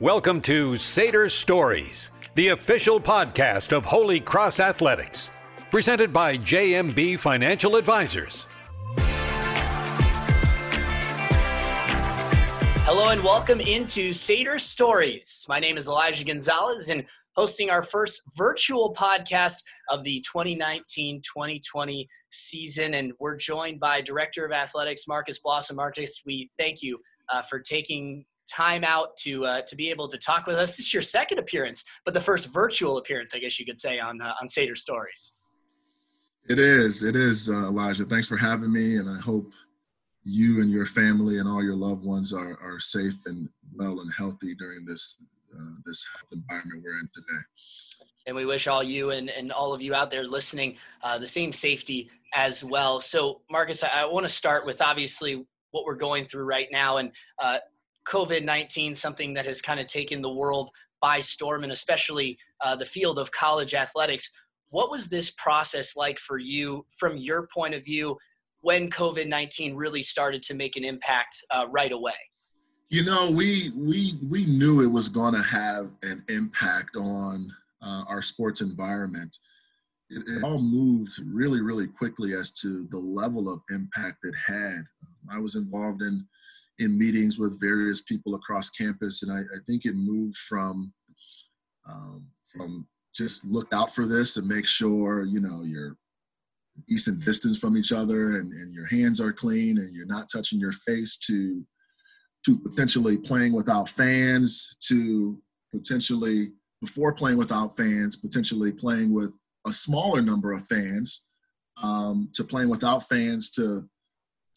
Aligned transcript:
Welcome 0.00 0.40
to 0.42 0.70
Sater 0.76 1.30
Stories, 1.30 2.10
the 2.34 2.48
official 2.48 2.98
podcast 2.98 3.76
of 3.76 3.84
Holy 3.84 4.18
Cross 4.18 4.58
Athletics, 4.58 5.30
presented 5.70 6.10
by 6.10 6.38
JMB 6.38 7.18
Financial 7.18 7.76
Advisors. 7.76 8.46
Hello 12.86 13.10
and 13.10 13.22
welcome 13.22 13.60
into 13.60 14.14
Sater 14.14 14.58
Stories. 14.58 15.44
My 15.50 15.60
name 15.60 15.76
is 15.76 15.86
Elijah 15.86 16.24
Gonzalez 16.24 16.88
and 16.88 17.04
hosting 17.36 17.68
our 17.68 17.82
first 17.82 18.22
virtual 18.34 18.94
podcast 18.94 19.56
of 19.90 20.02
the 20.02 20.24
2019-2020 20.34 22.06
season. 22.30 22.94
And 22.94 23.12
we're 23.20 23.36
joined 23.36 23.78
by 23.78 24.00
Director 24.00 24.46
of 24.46 24.52
Athletics, 24.52 25.06
Marcus 25.06 25.40
Blossom. 25.40 25.76
Marcus, 25.76 26.22
we 26.24 26.50
thank 26.58 26.80
you 26.80 26.98
uh, 27.30 27.42
for 27.42 27.60
taking 27.60 28.24
time 28.50 28.84
out 28.84 29.16
to 29.18 29.44
uh, 29.46 29.62
to 29.62 29.76
be 29.76 29.90
able 29.90 30.08
to 30.08 30.18
talk 30.18 30.46
with 30.46 30.56
us. 30.56 30.76
This 30.80 30.86
is 30.86 30.94
your 30.94 31.02
second 31.02 31.38
appearance, 31.38 31.84
but 32.04 32.14
the 32.14 32.20
first 32.20 32.46
virtual 32.52 32.98
appearance, 32.98 33.34
I 33.34 33.38
guess 33.38 33.58
you 33.58 33.66
could 33.66 33.78
say, 33.78 33.98
on 33.98 34.20
uh, 34.20 34.32
on 34.40 34.46
Sater 34.46 34.76
Stories. 34.76 35.34
It 36.48 36.58
is. 36.58 37.02
It 37.02 37.16
is, 37.16 37.48
uh, 37.48 37.68
Elijah. 37.68 38.04
Thanks 38.04 38.26
for 38.26 38.36
having 38.36 38.72
me, 38.72 38.96
and 38.96 39.08
I 39.08 39.20
hope 39.20 39.52
you 40.24 40.60
and 40.60 40.70
your 40.70 40.86
family 40.86 41.38
and 41.38 41.48
all 41.48 41.62
your 41.62 41.76
loved 41.76 42.04
ones 42.04 42.32
are, 42.32 42.58
are 42.60 42.78
safe 42.78 43.14
and 43.26 43.48
well 43.74 44.00
and 44.00 44.10
healthy 44.16 44.54
during 44.54 44.84
this 44.84 45.24
uh, 45.54 45.74
this 45.84 46.06
environment 46.32 46.82
we're 46.84 46.98
in 46.98 47.08
today. 47.14 47.42
And 48.26 48.36
we 48.36 48.46
wish 48.46 48.66
all 48.66 48.82
you 48.82 49.10
and, 49.10 49.30
and 49.30 49.50
all 49.50 49.72
of 49.72 49.82
you 49.82 49.94
out 49.94 50.10
there 50.10 50.24
listening 50.24 50.76
uh, 51.02 51.18
the 51.18 51.26
same 51.26 51.52
safety 51.52 52.10
as 52.34 52.62
well. 52.62 53.00
So, 53.00 53.40
Marcus, 53.50 53.82
I, 53.82 53.88
I 53.88 54.04
want 54.04 54.24
to 54.24 54.32
start 54.32 54.64
with 54.64 54.80
obviously 54.80 55.44
what 55.72 55.84
we're 55.84 55.94
going 55.94 56.26
through 56.26 56.44
right 56.44 56.68
now 56.70 56.98
and 56.98 57.12
uh, 57.42 57.58
COVID 58.06 58.44
19, 58.44 58.94
something 58.94 59.34
that 59.34 59.46
has 59.46 59.60
kind 59.60 59.80
of 59.80 59.86
taken 59.86 60.22
the 60.22 60.32
world 60.32 60.70
by 61.00 61.20
storm 61.20 61.62
and 61.62 61.72
especially 61.72 62.38
uh, 62.62 62.76
the 62.76 62.84
field 62.84 63.18
of 63.18 63.30
college 63.32 63.74
athletics. 63.74 64.30
What 64.68 64.90
was 64.90 65.08
this 65.08 65.30
process 65.32 65.96
like 65.96 66.18
for 66.18 66.38
you 66.38 66.86
from 66.96 67.16
your 67.16 67.48
point 67.52 67.74
of 67.74 67.84
view 67.84 68.16
when 68.60 68.90
COVID 68.90 69.26
19 69.26 69.74
really 69.74 70.02
started 70.02 70.42
to 70.44 70.54
make 70.54 70.76
an 70.76 70.84
impact 70.84 71.36
uh, 71.50 71.66
right 71.70 71.92
away? 71.92 72.14
You 72.88 73.04
know, 73.04 73.30
we 73.30 73.70
we 73.76 74.18
we 74.28 74.44
knew 74.46 74.82
it 74.82 74.90
was 74.90 75.08
going 75.08 75.34
to 75.34 75.42
have 75.42 75.90
an 76.02 76.24
impact 76.28 76.96
on 76.96 77.48
uh, 77.82 78.02
our 78.08 78.20
sports 78.20 78.60
environment. 78.60 79.38
It, 80.10 80.24
it, 80.26 80.42
all 80.42 80.60
moved 80.60 81.12
really, 81.24 81.60
really 81.60 81.86
quickly 81.86 82.34
as 82.34 82.50
to 82.54 82.88
the 82.90 82.98
level 82.98 83.48
of 83.52 83.60
impact 83.70 84.24
it 84.24 84.34
had. 84.44 84.82
I 85.32 85.38
was 85.38 85.54
involved 85.54 86.02
in 86.02 86.26
in 86.80 86.98
meetings 86.98 87.38
with 87.38 87.60
various 87.60 88.00
people 88.00 88.34
across 88.34 88.70
campus, 88.70 89.22
and 89.22 89.30
I, 89.30 89.38
I 89.38 89.58
think 89.66 89.84
it 89.84 89.94
moved 89.94 90.36
from 90.36 90.92
um, 91.88 92.26
from 92.44 92.86
just 93.14 93.44
look 93.44 93.72
out 93.72 93.94
for 93.94 94.06
this 94.06 94.36
and 94.36 94.48
make 94.48 94.66
sure 94.66 95.24
you 95.24 95.40
know 95.40 95.62
you're 95.62 95.96
decent 96.88 97.22
distance 97.24 97.58
from 97.58 97.76
each 97.76 97.92
other 97.92 98.36
and, 98.36 98.52
and 98.52 98.72
your 98.72 98.86
hands 98.86 99.20
are 99.20 99.32
clean 99.32 99.78
and 99.78 99.94
you're 99.94 100.06
not 100.06 100.28
touching 100.32 100.58
your 100.58 100.72
face 100.72 101.18
to 101.18 101.64
to 102.44 102.58
potentially 102.58 103.18
playing 103.18 103.52
without 103.52 103.88
fans 103.88 104.76
to 104.80 105.38
potentially 105.70 106.52
before 106.80 107.12
playing 107.12 107.36
without 107.36 107.76
fans 107.76 108.16
potentially 108.16 108.72
playing 108.72 109.12
with 109.12 109.32
a 109.66 109.72
smaller 109.72 110.22
number 110.22 110.52
of 110.52 110.66
fans 110.66 111.24
um, 111.82 112.30
to 112.32 112.44
playing 112.44 112.68
without 112.68 113.06
fans 113.08 113.50
to 113.50 113.86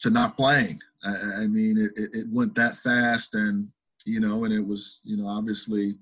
to 0.00 0.10
not 0.10 0.36
playing 0.36 0.80
i, 1.04 1.42
I 1.42 1.46
mean 1.46 1.76
it, 1.78 2.10
it 2.14 2.26
went 2.30 2.54
that 2.54 2.76
fast 2.78 3.34
and 3.34 3.68
you 4.06 4.20
know 4.20 4.44
and 4.44 4.52
it 4.52 4.64
was 4.66 5.00
you 5.04 5.16
know 5.16 5.28
obviously 5.28 5.96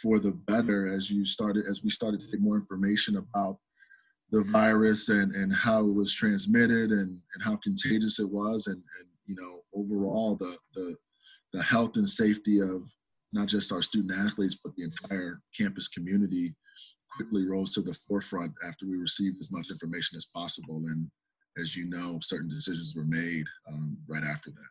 for 0.00 0.18
the 0.18 0.32
better 0.32 0.92
as 0.92 1.10
you 1.10 1.24
started 1.24 1.64
as 1.68 1.82
we 1.82 1.90
started 1.90 2.20
to 2.20 2.26
get 2.26 2.40
more 2.40 2.56
information 2.56 3.16
about 3.16 3.58
the 4.30 4.42
virus 4.42 5.08
and, 5.08 5.32
and 5.36 5.54
how 5.54 5.86
it 5.86 5.94
was 5.94 6.12
transmitted 6.12 6.90
and, 6.90 7.08
and 7.08 7.42
how 7.44 7.56
contagious 7.56 8.18
it 8.18 8.28
was 8.28 8.66
and, 8.66 8.76
and 8.76 9.08
you 9.26 9.36
know 9.36 9.60
overall 9.74 10.36
the, 10.36 10.56
the 10.74 10.96
the 11.52 11.62
health 11.62 11.96
and 11.96 12.08
safety 12.08 12.60
of 12.60 12.82
not 13.32 13.46
just 13.46 13.72
our 13.72 13.82
student 13.82 14.12
athletes 14.18 14.58
but 14.62 14.74
the 14.76 14.84
entire 14.84 15.40
campus 15.56 15.88
community 15.88 16.54
quickly 17.16 17.46
rose 17.46 17.72
to 17.72 17.82
the 17.82 17.94
forefront 17.94 18.52
after 18.66 18.86
we 18.86 18.96
received 18.96 19.38
as 19.40 19.50
much 19.50 19.70
information 19.70 20.16
as 20.16 20.26
possible. 20.26 20.76
And 20.76 21.10
as 21.58 21.76
you 21.76 21.88
know 21.88 22.18
certain 22.22 22.48
decisions 22.48 22.94
were 22.94 23.04
made 23.04 23.44
um, 23.68 23.98
right 24.08 24.24
after 24.24 24.50
that 24.50 24.68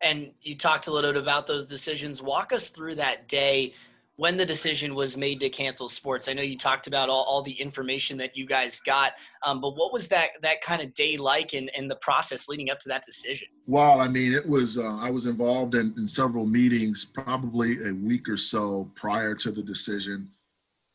and 0.00 0.30
you 0.40 0.56
talked 0.56 0.86
a 0.86 0.92
little 0.92 1.12
bit 1.12 1.22
about 1.22 1.46
those 1.46 1.68
decisions 1.68 2.22
walk 2.22 2.52
us 2.52 2.68
through 2.68 2.94
that 2.94 3.28
day 3.28 3.74
when 4.18 4.36
the 4.36 4.44
decision 4.44 4.96
was 4.96 5.16
made 5.16 5.38
to 5.38 5.48
cancel 5.48 5.88
sports. 5.88 6.26
I 6.26 6.32
know 6.32 6.42
you 6.42 6.58
talked 6.58 6.88
about 6.88 7.08
all, 7.08 7.22
all 7.22 7.40
the 7.40 7.52
information 7.52 8.18
that 8.18 8.36
you 8.36 8.46
guys 8.46 8.80
got, 8.80 9.12
um, 9.44 9.60
but 9.60 9.76
what 9.76 9.92
was 9.92 10.08
that 10.08 10.30
that 10.42 10.60
kind 10.60 10.82
of 10.82 10.92
day 10.94 11.16
like 11.16 11.54
and, 11.54 11.70
and 11.76 11.88
the 11.88 11.96
process 11.96 12.48
leading 12.48 12.68
up 12.68 12.80
to 12.80 12.88
that 12.88 13.04
decision? 13.04 13.46
Well, 13.66 14.00
I 14.00 14.08
mean, 14.08 14.34
it 14.34 14.46
was 14.46 14.76
uh, 14.76 14.98
I 15.00 15.08
was 15.08 15.26
involved 15.26 15.76
in, 15.76 15.94
in 15.96 16.08
several 16.08 16.46
meetings, 16.46 17.04
probably 17.04 17.88
a 17.88 17.92
week 17.92 18.28
or 18.28 18.36
so 18.36 18.90
prior 18.96 19.36
to 19.36 19.52
the 19.52 19.62
decision, 19.62 20.28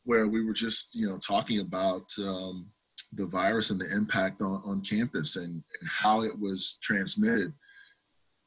where 0.03 0.27
we 0.27 0.43
were 0.43 0.53
just 0.53 0.93
you 0.93 1.07
know 1.07 1.17
talking 1.17 1.61
about 1.61 2.03
um, 2.19 2.67
the 3.15 3.25
virus 3.25 3.69
and 3.69 3.79
the 3.79 3.91
impact 3.95 4.41
on, 4.41 4.61
on 4.65 4.81
campus 4.81 5.35
and, 5.35 5.45
and 5.47 5.89
how 5.89 6.21
it 6.21 6.37
was 6.39 6.79
transmitted. 6.81 7.53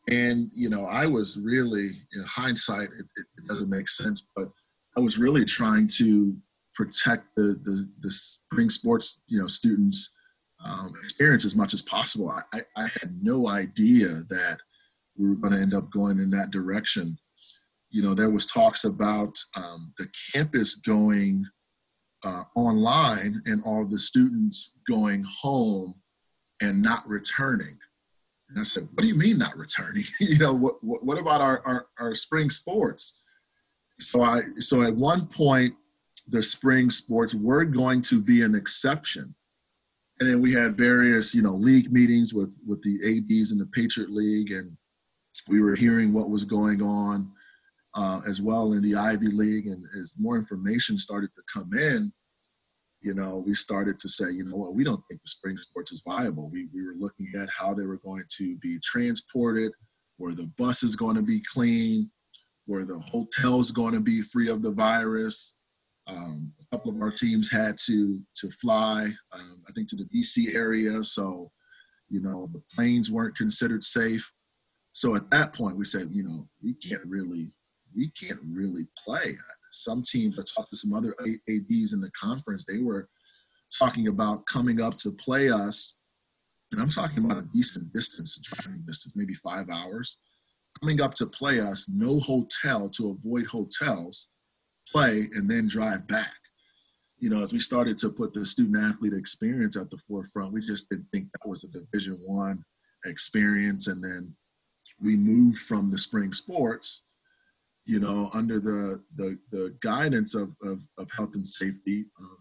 And 0.08 0.50
you 0.54 0.68
know, 0.68 0.86
I 0.86 1.06
was 1.06 1.38
really, 1.38 1.90
in 2.12 2.22
hindsight, 2.26 2.90
it, 2.98 3.06
it 3.38 3.46
doesn't 3.48 3.70
make 3.70 3.88
sense, 3.88 4.28
but 4.34 4.50
I 4.96 5.00
was 5.00 5.18
really 5.18 5.44
trying 5.44 5.88
to 5.96 6.36
protect 6.74 7.34
the 7.36 7.58
the, 7.64 7.88
the 8.00 8.10
spring 8.10 8.68
sports 8.68 9.22
you 9.28 9.40
know 9.40 9.46
students 9.46 10.10
um, 10.64 10.92
experience 11.02 11.44
as 11.44 11.56
much 11.56 11.74
as 11.74 11.82
possible. 11.82 12.30
I, 12.52 12.60
I 12.76 12.82
had 12.82 13.10
no 13.22 13.48
idea 13.48 14.08
that 14.08 14.58
we 15.16 15.28
were 15.28 15.34
going 15.34 15.52
to 15.52 15.60
end 15.60 15.74
up 15.74 15.90
going 15.90 16.18
in 16.18 16.30
that 16.30 16.50
direction. 16.50 17.16
You 17.90 18.02
know, 18.02 18.14
there 18.14 18.30
was 18.30 18.46
talks 18.46 18.84
about 18.84 19.36
um, 19.56 19.92
the 19.98 20.08
campus 20.32 20.74
going 20.74 21.46
uh, 22.26 22.42
online 22.56 23.40
and 23.46 23.62
all 23.64 23.84
the 23.84 23.98
students 23.98 24.72
going 24.88 25.24
home 25.24 25.94
and 26.60 26.82
not 26.82 27.06
returning. 27.08 27.78
And 28.48 28.60
I 28.60 28.64
said, 28.64 28.88
"What 28.94 29.02
do 29.02 29.08
you 29.08 29.14
mean 29.14 29.38
not 29.38 29.56
returning? 29.56 30.04
you 30.20 30.38
know, 30.38 30.54
what, 30.54 30.82
what, 30.82 31.18
about 31.18 31.40
our, 31.40 31.62
our, 31.64 31.86
our 31.98 32.14
spring 32.14 32.50
sports?" 32.50 33.20
so 33.98 34.22
I 34.22 34.42
so 34.58 34.82
at 34.82 34.94
one 34.94 35.26
point 35.26 35.74
the 36.28 36.42
spring 36.42 36.90
sports 36.90 37.34
were 37.34 37.64
going 37.64 38.02
to 38.02 38.20
be 38.20 38.42
an 38.42 38.54
exception. 38.54 39.34
And 40.18 40.28
then 40.28 40.40
we 40.40 40.52
had 40.52 40.74
various, 40.74 41.34
you 41.34 41.42
know, 41.42 41.54
league 41.54 41.92
meetings 41.92 42.34
with 42.34 42.56
with 42.66 42.82
the 42.82 42.96
ADs 43.04 43.52
in 43.52 43.58
the 43.58 43.66
Patriot 43.66 44.10
League, 44.10 44.50
and 44.50 44.76
we 45.48 45.60
were 45.60 45.76
hearing 45.76 46.12
what 46.12 46.30
was 46.30 46.44
going 46.44 46.82
on 46.82 47.30
uh, 47.94 48.20
as 48.26 48.40
well 48.40 48.72
in 48.72 48.82
the 48.82 48.94
Ivy 48.94 49.28
League. 49.28 49.66
And 49.66 49.84
as 50.00 50.14
more 50.18 50.36
information 50.36 50.98
started 50.98 51.30
to 51.36 51.42
come 51.52 51.72
in, 51.74 52.12
you 53.00 53.14
know, 53.14 53.42
we 53.46 53.54
started 53.54 53.98
to 54.00 54.08
say, 54.08 54.30
you 54.30 54.44
know 54.44 54.56
what, 54.56 54.74
we 54.74 54.84
don't 54.84 55.02
think 55.08 55.22
the 55.22 55.28
spring 55.28 55.56
sports 55.56 55.92
is 55.92 56.02
viable. 56.06 56.50
We 56.50 56.68
we 56.74 56.84
were 56.84 56.94
looking 56.98 57.30
at 57.36 57.48
how 57.50 57.74
they 57.74 57.84
were 57.84 57.98
going 57.98 58.24
to 58.38 58.56
be 58.58 58.78
transported, 58.82 59.72
were 60.18 60.34
the 60.34 60.50
buses 60.58 60.96
going 60.96 61.16
to 61.16 61.22
be 61.22 61.42
clean, 61.52 62.10
where 62.66 62.84
the 62.84 62.98
hotel's 62.98 63.70
going 63.70 63.94
to 63.94 64.00
be 64.00 64.22
free 64.22 64.48
of 64.48 64.62
the 64.62 64.72
virus. 64.72 65.56
Um, 66.08 66.52
a 66.60 66.76
couple 66.76 66.94
of 66.94 67.00
our 67.00 67.10
teams 67.10 67.50
had 67.50 67.78
to 67.86 68.20
to 68.40 68.50
fly, 68.50 69.04
um, 69.32 69.62
I 69.68 69.72
think, 69.72 69.88
to 69.90 69.96
the 69.96 70.04
DC 70.04 70.54
area, 70.54 71.02
so 71.04 71.50
you 72.08 72.20
know 72.20 72.48
the 72.52 72.62
planes 72.74 73.10
weren't 73.10 73.36
considered 73.36 73.84
safe. 73.84 74.30
So 74.92 75.14
at 75.14 75.30
that 75.30 75.52
point, 75.52 75.76
we 75.76 75.84
said, 75.84 76.08
you 76.12 76.24
know, 76.24 76.48
we 76.62 76.74
can't 76.74 77.04
really 77.06 77.52
we 77.94 78.10
can't 78.10 78.40
really 78.44 78.86
play. 79.04 79.36
Some 79.76 80.02
teams, 80.02 80.38
I 80.38 80.42
talked 80.42 80.70
to 80.70 80.76
some 80.76 80.94
other 80.94 81.14
ADs 81.20 81.92
in 81.92 82.00
the 82.00 82.10
conference, 82.18 82.64
they 82.64 82.78
were 82.78 83.08
talking 83.78 84.08
about 84.08 84.46
coming 84.46 84.80
up 84.80 84.96
to 84.98 85.12
play 85.12 85.50
us, 85.50 85.96
and 86.72 86.80
I'm 86.80 86.88
talking 86.88 87.24
about 87.24 87.38
a 87.38 87.48
decent 87.52 87.92
distance, 87.92 88.38
driving 88.42 88.82
distance, 88.86 89.16
maybe 89.16 89.34
five 89.34 89.68
hours 89.70 90.18
coming 90.80 91.00
up 91.00 91.14
to 91.14 91.26
play 91.26 91.60
us, 91.60 91.88
no 91.88 92.20
hotel 92.20 92.88
to 92.90 93.10
avoid 93.10 93.46
hotels, 93.46 94.28
play, 94.90 95.28
and 95.34 95.48
then 95.48 95.68
drive 95.68 96.06
back. 96.06 96.34
You 97.18 97.30
know, 97.30 97.42
as 97.42 97.52
we 97.52 97.60
started 97.60 97.96
to 97.98 98.10
put 98.10 98.34
the 98.34 98.44
student 98.44 98.76
athlete 98.84 99.14
experience 99.14 99.76
at 99.76 99.90
the 99.90 99.96
forefront, 99.96 100.52
we 100.52 100.60
just 100.60 100.90
didn't 100.90 101.08
think 101.12 101.28
that 101.32 101.48
was 101.48 101.64
a 101.64 101.68
Division 101.68 102.18
One 102.26 102.62
experience. 103.06 103.86
And 103.86 104.04
then 104.04 104.34
we 105.02 105.16
moved 105.16 105.58
from 105.58 105.90
the 105.90 105.98
spring 105.98 106.32
sports, 106.34 107.04
you 107.86 108.00
know, 108.00 108.30
under 108.34 108.60
the 108.60 109.02
the, 109.16 109.38
the 109.50 109.74
guidance 109.80 110.34
of, 110.34 110.54
of, 110.62 110.80
of 110.98 111.10
health 111.16 111.34
and 111.34 111.46
safety. 111.46 112.04
Um, 112.20 112.38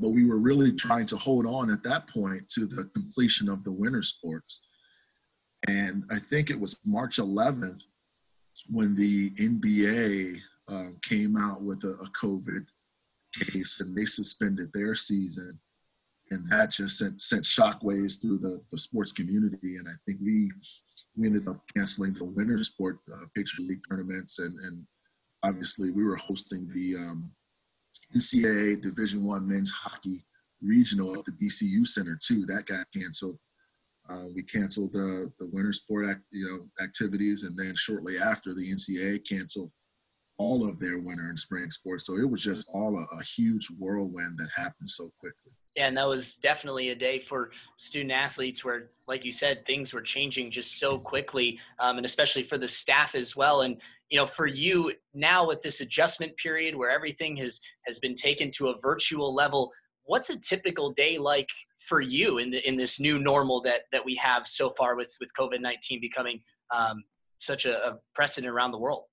but 0.00 0.10
we 0.10 0.24
were 0.24 0.38
really 0.38 0.72
trying 0.72 1.06
to 1.06 1.16
hold 1.16 1.44
on 1.44 1.70
at 1.70 1.82
that 1.82 2.06
point 2.08 2.48
to 2.50 2.66
the 2.66 2.84
completion 2.94 3.48
of 3.48 3.64
the 3.64 3.72
winter 3.72 4.02
sports 4.02 4.60
and 5.66 6.04
I 6.10 6.18
think 6.18 6.50
it 6.50 6.60
was 6.60 6.78
March 6.84 7.16
11th 7.16 7.82
when 8.70 8.94
the 8.94 9.30
NBA 9.30 10.38
um, 10.68 10.98
came 11.02 11.36
out 11.36 11.62
with 11.62 11.82
a, 11.84 11.92
a 11.94 12.08
COVID 12.10 12.64
case 13.34 13.80
and 13.80 13.96
they 13.96 14.04
suspended 14.04 14.70
their 14.72 14.94
season 14.94 15.58
and 16.30 16.48
that 16.50 16.70
just 16.70 16.98
sent 16.98 17.20
sent 17.20 17.44
shockwaves 17.44 18.20
through 18.20 18.38
the, 18.38 18.60
the 18.70 18.78
sports 18.78 19.12
community. 19.12 19.76
And 19.76 19.86
I 19.88 19.96
think 20.04 20.18
we 20.22 20.52
we 21.18 21.26
ended 21.26 21.48
up 21.48 21.60
canceling 21.76 22.14
the 22.14 22.24
winter 22.24 22.62
sport 22.62 22.98
uh, 23.12 23.24
Patriot 23.34 23.68
League 23.68 23.80
tournaments, 23.88 24.38
and 24.38 24.56
and 24.60 24.86
obviously 25.42 25.90
we 25.90 26.04
were 26.04 26.16
hosting 26.16 26.68
the 26.72 26.94
um, 26.96 27.32
NCAA 28.16 28.82
Division 28.82 29.24
One 29.24 29.48
men's 29.48 29.70
hockey 29.70 30.24
regional 30.62 31.14
at 31.14 31.24
the 31.24 31.32
DCU 31.32 31.86
Center 31.86 32.18
too. 32.22 32.46
That 32.46 32.66
got 32.66 32.86
canceled. 32.94 33.38
Uh, 34.08 34.24
we 34.34 34.42
canceled 34.42 34.92
the 34.92 35.30
the 35.38 35.50
winter 35.52 35.72
sport 35.72 36.08
act, 36.08 36.22
you 36.30 36.46
know 36.46 36.84
activities, 36.84 37.42
and 37.42 37.56
then 37.56 37.74
shortly 37.76 38.18
after 38.18 38.54
the 38.54 38.70
NCAA 38.70 39.26
canceled 39.28 39.70
all 40.38 40.68
of 40.68 40.78
their 40.78 41.00
winter 41.00 41.28
and 41.28 41.38
spring 41.38 41.68
sports. 41.70 42.06
So 42.06 42.16
it 42.16 42.30
was 42.30 42.42
just 42.42 42.68
all 42.72 42.96
a, 42.96 43.16
a 43.16 43.22
huge 43.24 43.66
whirlwind 43.76 44.38
that 44.38 44.48
happened 44.54 44.88
so 44.88 45.10
quickly. 45.18 45.52
And 45.78 45.96
that 45.96 46.08
was 46.08 46.34
definitely 46.36 46.90
a 46.90 46.94
day 46.94 47.20
for 47.20 47.50
student 47.76 48.12
athletes 48.12 48.64
where, 48.64 48.90
like 49.06 49.24
you 49.24 49.32
said, 49.32 49.64
things 49.64 49.94
were 49.94 50.02
changing 50.02 50.50
just 50.50 50.78
so 50.78 50.98
quickly, 50.98 51.58
um, 51.78 51.96
and 51.96 52.04
especially 52.04 52.42
for 52.42 52.58
the 52.58 52.66
staff 52.66 53.14
as 53.14 53.36
well. 53.36 53.62
And 53.62 53.80
you 54.10 54.18
know, 54.18 54.26
for 54.26 54.46
you 54.46 54.92
now 55.14 55.46
with 55.46 55.62
this 55.62 55.80
adjustment 55.80 56.36
period 56.36 56.74
where 56.74 56.90
everything 56.90 57.36
has 57.36 57.60
has 57.86 57.98
been 57.98 58.14
taken 58.14 58.50
to 58.52 58.68
a 58.68 58.78
virtual 58.78 59.34
level, 59.34 59.70
what's 60.04 60.30
a 60.30 60.40
typical 60.40 60.92
day 60.92 61.18
like 61.18 61.48
for 61.78 62.00
you 62.00 62.38
in 62.38 62.50
the, 62.50 62.66
in 62.66 62.76
this 62.76 62.98
new 62.98 63.18
normal 63.18 63.62
that 63.62 63.82
that 63.92 64.04
we 64.04 64.14
have 64.16 64.46
so 64.46 64.70
far 64.70 64.96
with 64.96 65.14
with 65.20 65.30
COVID 65.38 65.60
nineteen 65.60 66.00
becoming 66.00 66.40
um, 66.74 67.04
such 67.36 67.66
a, 67.66 67.86
a 67.86 67.98
precedent 68.14 68.52
around 68.52 68.72
the 68.72 68.78
world? 68.78 69.04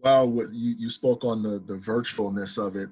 Well, 0.00 0.26
you 0.52 0.74
you 0.78 0.90
spoke 0.90 1.24
on 1.24 1.42
the 1.42 1.60
the 1.60 1.74
virtualness 1.74 2.58
of 2.58 2.76
it 2.76 2.88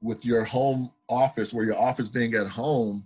with 0.00 0.24
your 0.24 0.44
home 0.44 0.90
office, 1.08 1.52
where 1.52 1.64
your 1.64 1.78
office 1.78 2.08
being 2.08 2.34
at 2.34 2.46
home, 2.46 3.04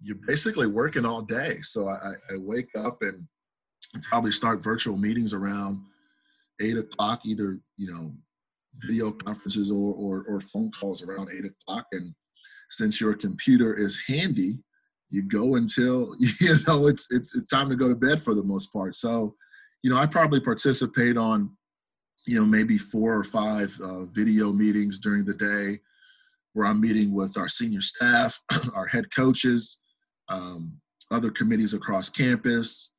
you're 0.00 0.18
basically 0.26 0.66
working 0.66 1.04
all 1.04 1.22
day. 1.22 1.60
So 1.62 1.88
I, 1.88 2.12
I 2.30 2.36
wake 2.36 2.68
up 2.76 3.02
and 3.02 3.26
probably 4.02 4.30
start 4.30 4.62
virtual 4.62 4.96
meetings 4.96 5.32
around 5.32 5.80
eight 6.60 6.76
o'clock, 6.76 7.24
either 7.24 7.58
you 7.76 7.92
know, 7.92 8.14
video 8.76 9.10
conferences 9.10 9.70
or, 9.70 9.94
or 9.94 10.24
or 10.28 10.40
phone 10.40 10.70
calls 10.70 11.02
around 11.02 11.28
eight 11.36 11.44
o'clock. 11.44 11.86
And 11.92 12.14
since 12.70 13.00
your 13.00 13.14
computer 13.14 13.74
is 13.74 13.98
handy, 14.06 14.58
you 15.10 15.22
go 15.22 15.56
until 15.56 16.14
you 16.40 16.56
know 16.66 16.86
it's 16.86 17.08
it's 17.10 17.34
it's 17.34 17.48
time 17.48 17.68
to 17.68 17.76
go 17.76 17.88
to 17.88 17.94
bed 17.94 18.22
for 18.22 18.34
the 18.34 18.44
most 18.44 18.72
part. 18.72 18.94
So, 18.94 19.34
you 19.82 19.90
know, 19.90 19.98
I 19.98 20.06
probably 20.06 20.40
participate 20.40 21.16
on, 21.16 21.56
you 22.26 22.36
know, 22.36 22.44
maybe 22.44 22.78
four 22.78 23.14
or 23.14 23.24
five 23.24 23.76
uh, 23.82 24.04
video 24.04 24.52
meetings 24.52 25.00
during 25.00 25.24
the 25.24 25.34
day 25.34 25.80
where 26.52 26.66
I'm 26.66 26.80
meeting 26.80 27.14
with 27.14 27.36
our 27.36 27.48
senior 27.48 27.80
staff, 27.80 28.38
our 28.74 28.86
head 28.86 29.06
coaches, 29.14 29.78
um, 30.28 30.80
other 31.10 31.30
committees 31.30 31.74
across 31.74 32.08
campus. 32.08 32.92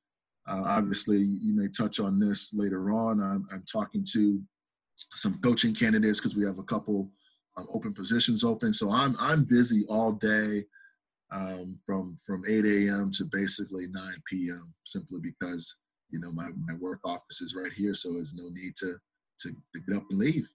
Uh, 0.47 0.63
obviously, 0.65 1.19
you 1.19 1.55
may 1.55 1.67
touch 1.67 1.99
on 1.99 2.19
this 2.19 2.53
later 2.53 2.91
on. 2.91 3.21
I'm, 3.21 3.45
I'm 3.51 3.63
talking 3.71 4.03
to 4.13 4.41
some 5.13 5.39
coaching 5.41 5.73
candidates 5.73 6.19
because 6.19 6.35
we 6.35 6.45
have 6.45 6.59
a 6.59 6.63
couple 6.63 7.11
um, 7.57 7.67
open 7.73 7.93
positions 7.93 8.43
open. 8.43 8.73
So 8.73 8.91
I'm 8.91 9.15
I'm 9.19 9.43
busy 9.43 9.85
all 9.89 10.13
day 10.13 10.65
um, 11.31 11.79
from 11.85 12.15
from 12.25 12.43
8 12.47 12.65
a.m. 12.65 13.11
to 13.13 13.25
basically 13.31 13.85
9 13.87 14.03
p.m. 14.27 14.73
Simply 14.85 15.19
because 15.21 15.75
you 16.09 16.19
know 16.19 16.31
my, 16.31 16.49
my 16.67 16.73
work 16.75 16.99
office 17.05 17.41
is 17.41 17.55
right 17.55 17.71
here, 17.71 17.93
so 17.93 18.13
there's 18.13 18.33
no 18.33 18.49
need 18.49 18.75
to 18.77 18.95
to, 19.41 19.49
to 19.49 19.81
get 19.87 19.97
up 19.97 20.03
and 20.09 20.19
leave. 20.19 20.49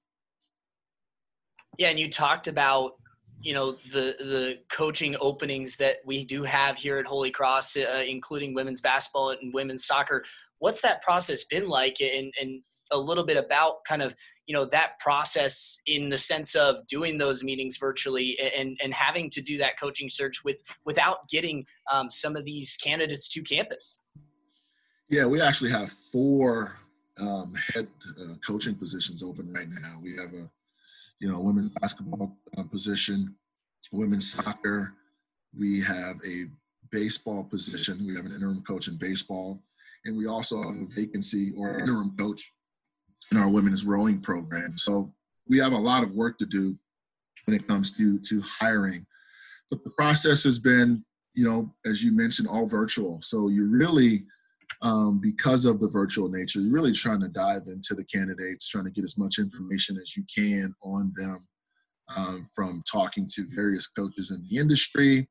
Yeah, 1.79 1.89
and 1.89 1.99
you 1.99 2.11
talked 2.11 2.49
about 2.49 2.97
you 3.43 3.53
know 3.53 3.77
the 3.93 4.17
the 4.19 4.59
coaching 4.71 5.17
openings 5.21 5.77
that 5.77 5.97
we 6.05 6.25
do 6.25 6.43
have 6.43 6.77
here 6.77 6.99
at 6.99 7.07
Holy 7.07 7.31
Cross, 7.31 7.77
uh, 7.77 8.05
including 8.07 8.55
women's 8.55 8.81
basketball 8.81 9.31
and 9.31 9.53
women's 9.53 9.85
soccer. 9.85 10.25
What's 10.59 10.81
that 10.83 11.03
process 11.03 11.45
been 11.45 11.69
like, 11.69 12.01
and 12.01 12.33
and 12.41 12.63
a 12.91 12.99
little 12.99 13.25
bit 13.25 13.37
about 13.37 13.85
kind 13.87 14.03
of 14.03 14.15
you 14.47 14.55
know 14.55 14.65
that 14.67 14.99
process 14.99 15.81
in 15.87 16.09
the 16.09 16.17
sense 16.17 16.55
of 16.55 16.87
doing 16.87 17.19
those 17.19 17.43
meetings 17.43 17.77
virtually 17.77 18.39
and 18.39 18.79
and 18.83 18.93
having 18.95 19.31
to 19.31 19.43
do 19.43 19.59
that 19.59 19.79
coaching 19.79 20.09
search 20.09 20.45
with 20.45 20.63
without 20.85 21.29
getting 21.29 21.67
um, 21.93 22.11
some 22.11 22.37
of 22.37 22.45
these 22.45 22.77
candidates 22.77 23.29
to 23.29 23.43
campus. 23.43 24.01
Yeah, 25.09 25.27
we 25.27 25.41
actually 25.41 25.71
have 25.71 25.91
four 25.91 26.77
um, 27.21 27.55
head 27.75 27.89
uh, 28.21 28.35
coaching 28.47 28.75
positions 28.75 29.23
open 29.23 29.53
right 29.53 29.69
now. 29.69 29.99
We 30.03 30.17
have 30.17 30.33
a 30.33 30.51
you 31.25 31.33
know, 31.33 31.41
women's 31.41 31.71
basketball 31.71 32.37
uh, 32.59 32.65
position, 32.65 33.35
women's 33.91 34.31
soccer. 34.31 34.93
We 35.59 35.81
have 35.81 36.17
a 36.17 36.49
baseball 36.93 37.45
position. 37.45 38.07
We 38.07 38.15
have 38.15 38.27
an 38.27 38.35
interim 38.35 38.63
coach 38.69 38.89
in 38.89 38.99
baseball, 38.99 39.63
and 40.05 40.19
we 40.19 40.27
also 40.27 40.63
have 40.63 40.77
a 40.77 40.85
vacancy 40.85 41.53
or 41.57 41.79
interim 41.79 42.15
coach 42.19 42.53
in 43.33 43.39
our 43.39 43.49
women's 43.49 43.87
rowing 43.87 44.21
program. 44.21 44.77
So 44.77 45.15
we 45.49 45.57
have 45.61 45.73
a 45.73 45.79
lot 45.79 46.03
of 46.03 46.13
work 46.13 46.37
to 46.41 46.45
do 46.45 46.77
when 47.47 47.57
it 47.57 47.67
comes 47.67 47.93
to 47.93 48.19
to 48.19 48.43
hiring. 48.43 49.07
But 49.71 49.83
the 49.83 49.93
process 49.97 50.45
has 50.45 50.59
been, 50.59 51.03
you 51.33 51.49
know, 51.49 51.73
as 51.87 52.05
you 52.05 52.15
mentioned, 52.15 52.49
all 52.49 52.67
virtual. 52.67 53.23
So 53.23 53.49
you 53.49 53.65
really 53.65 54.27
um, 54.83 55.21
because 55.21 55.65
of 55.65 55.81
the 55.81 55.89
virtual 55.89 56.29
nature, 56.29 56.61
you're 56.61 56.73
really 56.73 56.93
trying 56.93 57.21
to 57.21 57.29
dive 57.29 57.63
into 57.67 57.95
the 57.95 58.05
candidates, 58.05 58.69
trying 58.69 58.85
to 58.85 58.91
get 58.91 59.05
as 59.05 59.19
much 59.19 59.39
information 59.39 59.97
as 60.01 60.17
you 60.17 60.25
can 60.35 60.75
on 60.83 61.13
them 61.17 61.39
um, 62.17 62.47
from 62.55 62.83
talking 62.91 63.29
to 63.35 63.47
various 63.55 63.87
coaches 63.87 64.31
in 64.31 64.47
the 64.49 64.61
industry. 64.61 65.29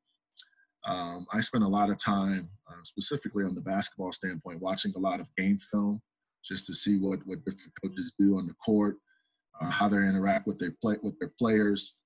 Um, 0.86 1.26
I 1.32 1.40
spend 1.40 1.64
a 1.64 1.68
lot 1.68 1.90
of 1.90 2.02
time, 2.02 2.50
uh, 2.70 2.82
specifically 2.82 3.44
on 3.44 3.54
the 3.54 3.62
basketball 3.62 4.12
standpoint, 4.12 4.60
watching 4.60 4.92
a 4.96 5.00
lot 5.00 5.20
of 5.20 5.26
game 5.36 5.58
film 5.72 6.00
just 6.44 6.66
to 6.66 6.74
see 6.74 6.98
what, 6.98 7.20
what 7.24 7.44
different 7.44 7.72
coaches 7.82 8.12
do 8.18 8.36
on 8.36 8.46
the 8.46 8.54
court, 8.54 8.96
uh, 9.60 9.70
how 9.70 9.88
they 9.88 9.96
interact 9.96 10.46
with 10.46 10.58
their 10.58 10.74
play 10.82 10.96
with 11.02 11.18
their 11.18 11.32
players, 11.38 12.02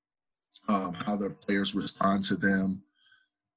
um, 0.68 0.94
how 0.94 1.16
their 1.16 1.30
players 1.30 1.74
respond 1.74 2.24
to 2.26 2.36
them. 2.36 2.82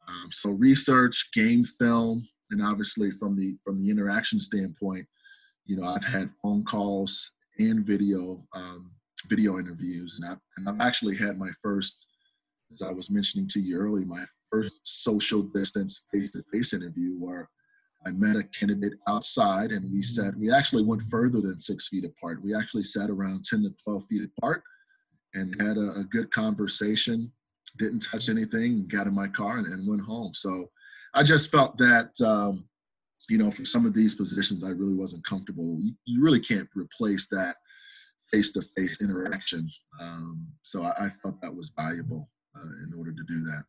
Um, 0.07 0.29
so 0.31 0.51
research, 0.51 1.29
game 1.33 1.63
film, 1.63 2.27
and 2.51 2.61
obviously 2.63 3.11
from 3.11 3.35
the 3.35 3.55
from 3.63 3.79
the 3.79 3.89
interaction 3.89 4.39
standpoint, 4.39 5.05
you 5.65 5.77
know, 5.77 5.87
I've 5.87 6.05
had 6.05 6.29
phone 6.41 6.63
calls 6.63 7.31
and 7.59 7.85
video 7.85 8.45
um, 8.53 8.91
video 9.27 9.59
interviews, 9.59 10.19
and 10.21 10.31
I've, 10.31 10.39
and 10.57 10.69
I've 10.69 10.85
actually 10.85 11.15
had 11.15 11.37
my 11.37 11.49
first, 11.61 12.07
as 12.73 12.81
I 12.81 12.91
was 12.91 13.09
mentioning 13.09 13.47
to 13.49 13.59
you 13.59 13.77
earlier, 13.77 14.05
my 14.05 14.23
first 14.49 14.81
social 14.83 15.41
distance 15.41 16.03
face 16.11 16.31
to 16.31 16.43
face 16.51 16.73
interview 16.73 17.15
where 17.17 17.49
I 18.05 18.11
met 18.11 18.35
a 18.35 18.43
candidate 18.43 18.93
outside, 19.07 19.71
and 19.71 19.91
we 19.93 20.01
said 20.01 20.33
we 20.37 20.51
actually 20.51 20.83
went 20.83 21.03
further 21.03 21.39
than 21.39 21.59
six 21.59 21.87
feet 21.87 22.05
apart. 22.05 22.43
We 22.43 22.55
actually 22.55 22.83
sat 22.83 23.09
around 23.09 23.43
ten 23.43 23.61
to 23.63 23.73
twelve 23.83 24.05
feet 24.07 24.23
apart, 24.37 24.63
and 25.33 25.61
had 25.61 25.77
a, 25.77 25.99
a 25.99 26.03
good 26.03 26.31
conversation. 26.31 27.31
Didn't 27.77 28.01
touch 28.01 28.27
anything. 28.27 28.87
Got 28.91 29.07
in 29.07 29.15
my 29.15 29.27
car 29.27 29.59
and, 29.59 29.67
and 29.67 29.87
went 29.87 30.01
home. 30.01 30.33
So 30.33 30.69
I 31.13 31.23
just 31.23 31.51
felt 31.51 31.77
that 31.77 32.09
um, 32.25 32.67
you 33.29 33.37
know 33.37 33.51
for 33.51 33.65
some 33.65 33.85
of 33.85 33.93
these 33.93 34.15
positions 34.15 34.63
I 34.63 34.69
really 34.69 34.95
wasn't 34.95 35.25
comfortable. 35.25 35.77
You, 35.79 35.93
you 36.05 36.23
really 36.23 36.39
can't 36.39 36.69
replace 36.75 37.27
that 37.29 37.55
face-to-face 38.31 39.01
interaction. 39.01 39.69
Um, 39.99 40.47
so 40.61 40.83
I, 40.83 41.07
I, 41.07 41.09
felt 41.09 41.41
that 41.41 41.53
was 41.53 41.73
valuable 41.77 42.29
uh, 42.55 42.85
in 42.85 42.97
order 42.97 43.11
to 43.11 43.23
do 43.27 43.43
that. 43.43 43.63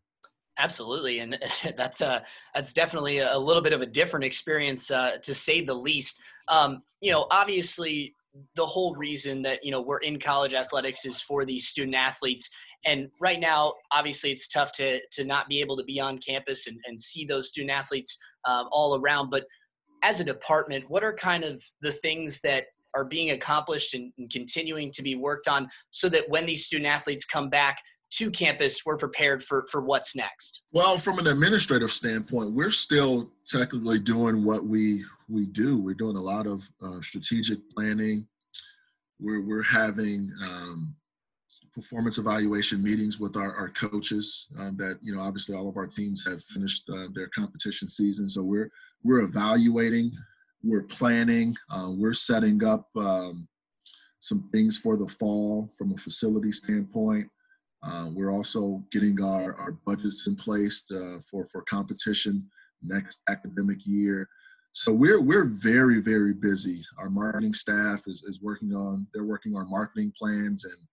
Absolutely, 0.58 1.18
and 1.18 1.38
that's 1.76 2.00
uh, 2.00 2.20
that's 2.54 2.72
definitely 2.72 3.18
a 3.18 3.38
little 3.38 3.62
bit 3.62 3.72
of 3.72 3.80
a 3.80 3.86
different 3.86 4.24
experience 4.24 4.90
uh, 4.90 5.16
to 5.22 5.34
say 5.34 5.64
the 5.64 5.74
least. 5.74 6.20
Um, 6.48 6.82
you 7.00 7.10
know, 7.10 7.26
obviously, 7.30 8.14
the 8.56 8.66
whole 8.66 8.94
reason 8.94 9.42
that 9.42 9.64
you 9.64 9.70
know 9.70 9.80
we're 9.80 9.98
in 9.98 10.20
college 10.20 10.54
athletics 10.54 11.04
is 11.04 11.20
for 11.20 11.44
these 11.44 11.68
student 11.68 11.96
athletes 11.96 12.48
and 12.84 13.08
right 13.20 13.40
now 13.40 13.74
obviously 13.92 14.30
it's 14.30 14.48
tough 14.48 14.72
to 14.72 15.00
to 15.10 15.24
not 15.24 15.48
be 15.48 15.60
able 15.60 15.76
to 15.76 15.84
be 15.84 16.00
on 16.00 16.18
campus 16.18 16.66
and, 16.66 16.78
and 16.86 17.00
see 17.00 17.24
those 17.24 17.48
student 17.48 17.70
athletes 17.70 18.18
um, 18.46 18.68
all 18.70 19.00
around 19.00 19.30
but 19.30 19.44
as 20.02 20.20
a 20.20 20.24
department 20.24 20.84
what 20.88 21.04
are 21.04 21.14
kind 21.14 21.44
of 21.44 21.62
the 21.80 21.92
things 21.92 22.40
that 22.42 22.64
are 22.94 23.04
being 23.06 23.30
accomplished 23.30 23.94
and, 23.94 24.12
and 24.18 24.30
continuing 24.30 24.90
to 24.90 25.02
be 25.02 25.14
worked 25.14 25.48
on 25.48 25.68
so 25.90 26.08
that 26.08 26.28
when 26.28 26.44
these 26.44 26.66
student 26.66 26.86
athletes 26.86 27.24
come 27.24 27.48
back 27.48 27.78
to 28.10 28.30
campus 28.30 28.82
we're 28.84 28.98
prepared 28.98 29.42
for 29.42 29.66
for 29.70 29.80
what's 29.80 30.14
next? 30.14 30.64
Well 30.72 30.98
from 30.98 31.18
an 31.18 31.26
administrative 31.26 31.90
standpoint 31.90 32.52
we're 32.52 32.70
still 32.70 33.30
technically 33.46 33.98
doing 33.98 34.44
what 34.44 34.66
we 34.66 35.04
we 35.32 35.46
do. 35.46 35.78
We're 35.78 35.94
doing 35.94 36.16
a 36.16 36.20
lot 36.22 36.46
of 36.46 36.68
uh, 36.82 37.00
strategic 37.00 37.70
planning. 37.70 38.26
We're 39.18 39.40
we're 39.40 39.62
having 39.62 40.30
um, 40.44 40.94
performance 41.74 42.18
evaluation 42.18 42.82
meetings 42.82 43.18
with 43.18 43.36
our, 43.36 43.54
our 43.56 43.70
coaches 43.70 44.48
um, 44.58 44.76
that 44.76 44.98
you 45.02 45.14
know 45.14 45.22
obviously 45.22 45.56
all 45.56 45.68
of 45.68 45.76
our 45.76 45.86
teams 45.86 46.26
have 46.26 46.42
finished 46.44 46.84
uh, 46.90 47.06
their 47.14 47.28
competition 47.28 47.88
season 47.88 48.28
so 48.28 48.42
we're 48.42 48.70
we're 49.02 49.20
evaluating 49.20 50.10
we're 50.62 50.82
planning 50.82 51.54
uh, 51.70 51.90
we're 51.96 52.14
setting 52.14 52.62
up 52.64 52.88
um, 52.96 53.48
some 54.22 54.48
things 54.52 54.78
for 54.78 54.96
the 54.96 55.06
fall 55.06 55.68
from 55.76 55.92
a 55.92 55.96
facility 55.96 56.52
standpoint. 56.52 57.26
Uh, 57.82 58.08
we're 58.14 58.30
also 58.30 58.82
getting 58.92 59.20
our, 59.20 59.56
our 59.56 59.72
budgets 59.84 60.28
in 60.28 60.36
place 60.36 60.88
uh, 60.92 61.18
for, 61.28 61.48
for 61.50 61.62
competition 61.62 62.48
next 62.82 63.20
academic 63.28 63.78
year. 63.84 64.28
So 64.74 64.92
we're 64.92 65.20
we're 65.20 65.44
very 65.44 66.00
very 66.00 66.32
busy. 66.32 66.82
Our 66.98 67.10
marketing 67.10 67.52
staff 67.52 68.04
is, 68.06 68.22
is 68.22 68.40
working 68.40 68.72
on 68.72 69.06
they're 69.12 69.24
working 69.24 69.54
on 69.54 69.70
marketing 69.70 70.12
plans 70.16 70.64
and 70.64 70.88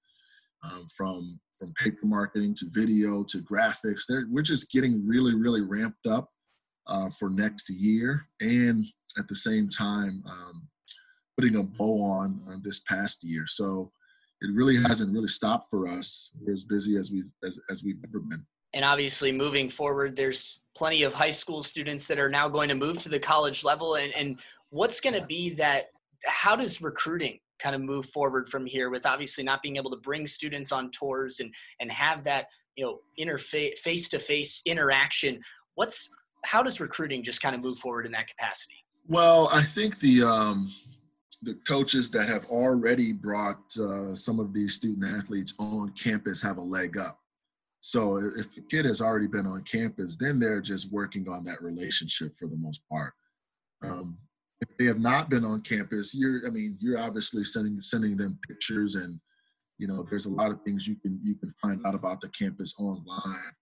um, 0.64 0.86
from 0.96 1.40
from 1.58 1.74
paper 1.74 2.06
marketing 2.06 2.56
to 2.56 2.66
video 2.70 3.24
to 3.24 3.40
graphics. 3.40 4.04
They're, 4.08 4.26
we're 4.30 4.42
just 4.42 4.72
getting 4.72 5.06
really 5.06 5.36
really 5.36 5.62
ramped 5.62 6.08
up 6.08 6.30
uh, 6.88 7.10
for 7.20 7.30
next 7.30 7.70
year, 7.70 8.26
and 8.42 8.86
at 9.18 9.28
the 9.28 9.36
same 9.36 9.70
time 9.70 10.24
um, 10.30 10.68
putting 11.38 11.58
a 11.58 11.64
bow 11.64 12.02
on, 12.02 12.42
on 12.48 12.62
this 12.64 12.80
past 12.82 13.24
year. 13.24 13.46
So 13.48 13.92
it 14.42 14.50
really 14.54 14.78
hasn't 14.78 15.14
really 15.14 15.28
stopped 15.28 15.68
for 15.70 15.88
us. 15.88 16.32
We're 16.40 16.54
as 16.54 16.64
busy 16.64 16.96
as 16.98 17.12
we 17.12 17.24
as, 17.44 17.60
as 17.70 17.84
we've 17.84 18.02
ever 18.04 18.20
been. 18.20 18.46
And 18.74 18.86
obviously, 18.86 19.32
moving 19.32 19.70
forward, 19.70 20.16
there's 20.16 20.62
plenty 20.78 21.04
of 21.04 21.14
high 21.14 21.32
school 21.32 21.64
students 21.64 22.06
that 22.08 22.20
are 22.20 22.30
now 22.30 22.48
going 22.48 22.70
to 22.70 22.76
move 22.76 23.00
to 23.00 23.10
the 23.10 23.20
college 23.20 23.64
level. 23.64 23.96
And, 23.96 24.14
and 24.14 24.40
what's 24.70 25.02
going 25.02 25.20
to 25.20 25.26
be 25.26 25.56
that? 25.56 25.88
How 26.26 26.56
does 26.56 26.82
recruiting 26.82 27.40
kind 27.62 27.76
of 27.76 27.82
move 27.82 28.06
forward 28.08 28.50
from 28.50 28.66
here 28.66 28.90
with 28.90 29.06
obviously 29.06 29.44
not 29.44 29.62
being 29.62 29.78
able 29.78 29.92
to 29.92 29.98
bring 29.98 30.26
students 30.28 30.72
on 30.72 30.92
tours 30.92 31.40
and 31.40 31.54
and 31.80 31.92
have 31.92 32.24
that 32.24 32.46
you 32.76 32.86
know 32.86 33.00
interface 33.20 33.78
face 33.80 34.10
to 34.10 34.20
face 34.20 34.62
interaction? 34.66 35.42
What's 35.76 36.10
how 36.46 36.64
does 36.64 36.80
recruiting 36.80 37.24
just 37.24 37.42
kind 37.42 37.56
of 37.56 37.62
move 37.62 37.78
forward 37.78 38.06
in 38.06 38.12
that 38.14 38.28
capacity? 38.28 38.76
Well, 39.08 39.50
I 39.52 39.64
think 39.64 40.00
the 40.00 40.24
um, 40.24 40.74
the 41.42 41.56
coaches 41.68 42.12
that 42.12 42.28
have 42.28 42.46
already 42.46 43.14
brought 43.14 43.60
uh, 43.78 44.16
some 44.16 44.40
of 44.40 44.54
these 44.54 44.76
student 44.76 45.08
athletes 45.08 45.54
on 45.60 45.90
campus 45.94 46.42
have 46.42 46.58
a 46.58 46.62
leg 46.62 46.98
up. 46.98 47.20
So 47.82 48.18
if 48.18 48.58
a 48.58 48.62
kid 48.70 48.86
has 48.86 49.02
already 49.02 49.28
been 49.28 49.46
on 49.46 49.64
campus, 49.64 50.18
then 50.18 50.40
they're 50.40 50.62
just 50.62 50.92
working 50.92 51.30
on 51.30 51.46
that 51.46 51.62
relationship 51.62 52.36
for 52.36 52.48
the 52.48 52.58
most 52.58 52.82
part. 52.90 53.14
Um, 53.84 54.18
if 54.62 54.70
they 54.78 54.86
have 54.86 55.00
not 55.00 55.30
been 55.30 55.46
on 55.46 55.62
campus, 55.62 56.14
you're 56.14 56.46
I 56.46 56.50
mean 56.50 56.78
you're 56.80 57.00
obviously 57.00 57.44
sending 57.44 57.80
sending 57.82 58.18
them 58.18 58.40
pictures 58.48 58.96
and 58.96 59.20
you 59.78 59.88
know 59.88 60.04
there's 60.10 60.26
a 60.26 60.32
lot 60.32 60.52
of 60.52 60.62
things 60.62 60.88
you 60.88 60.96
can 60.96 61.20
you 61.24 61.36
can 61.36 61.52
find 61.62 61.86
out 61.86 61.96
about 61.96 62.22
the 62.22 62.30
campus 62.30 62.76
online. 62.80 63.54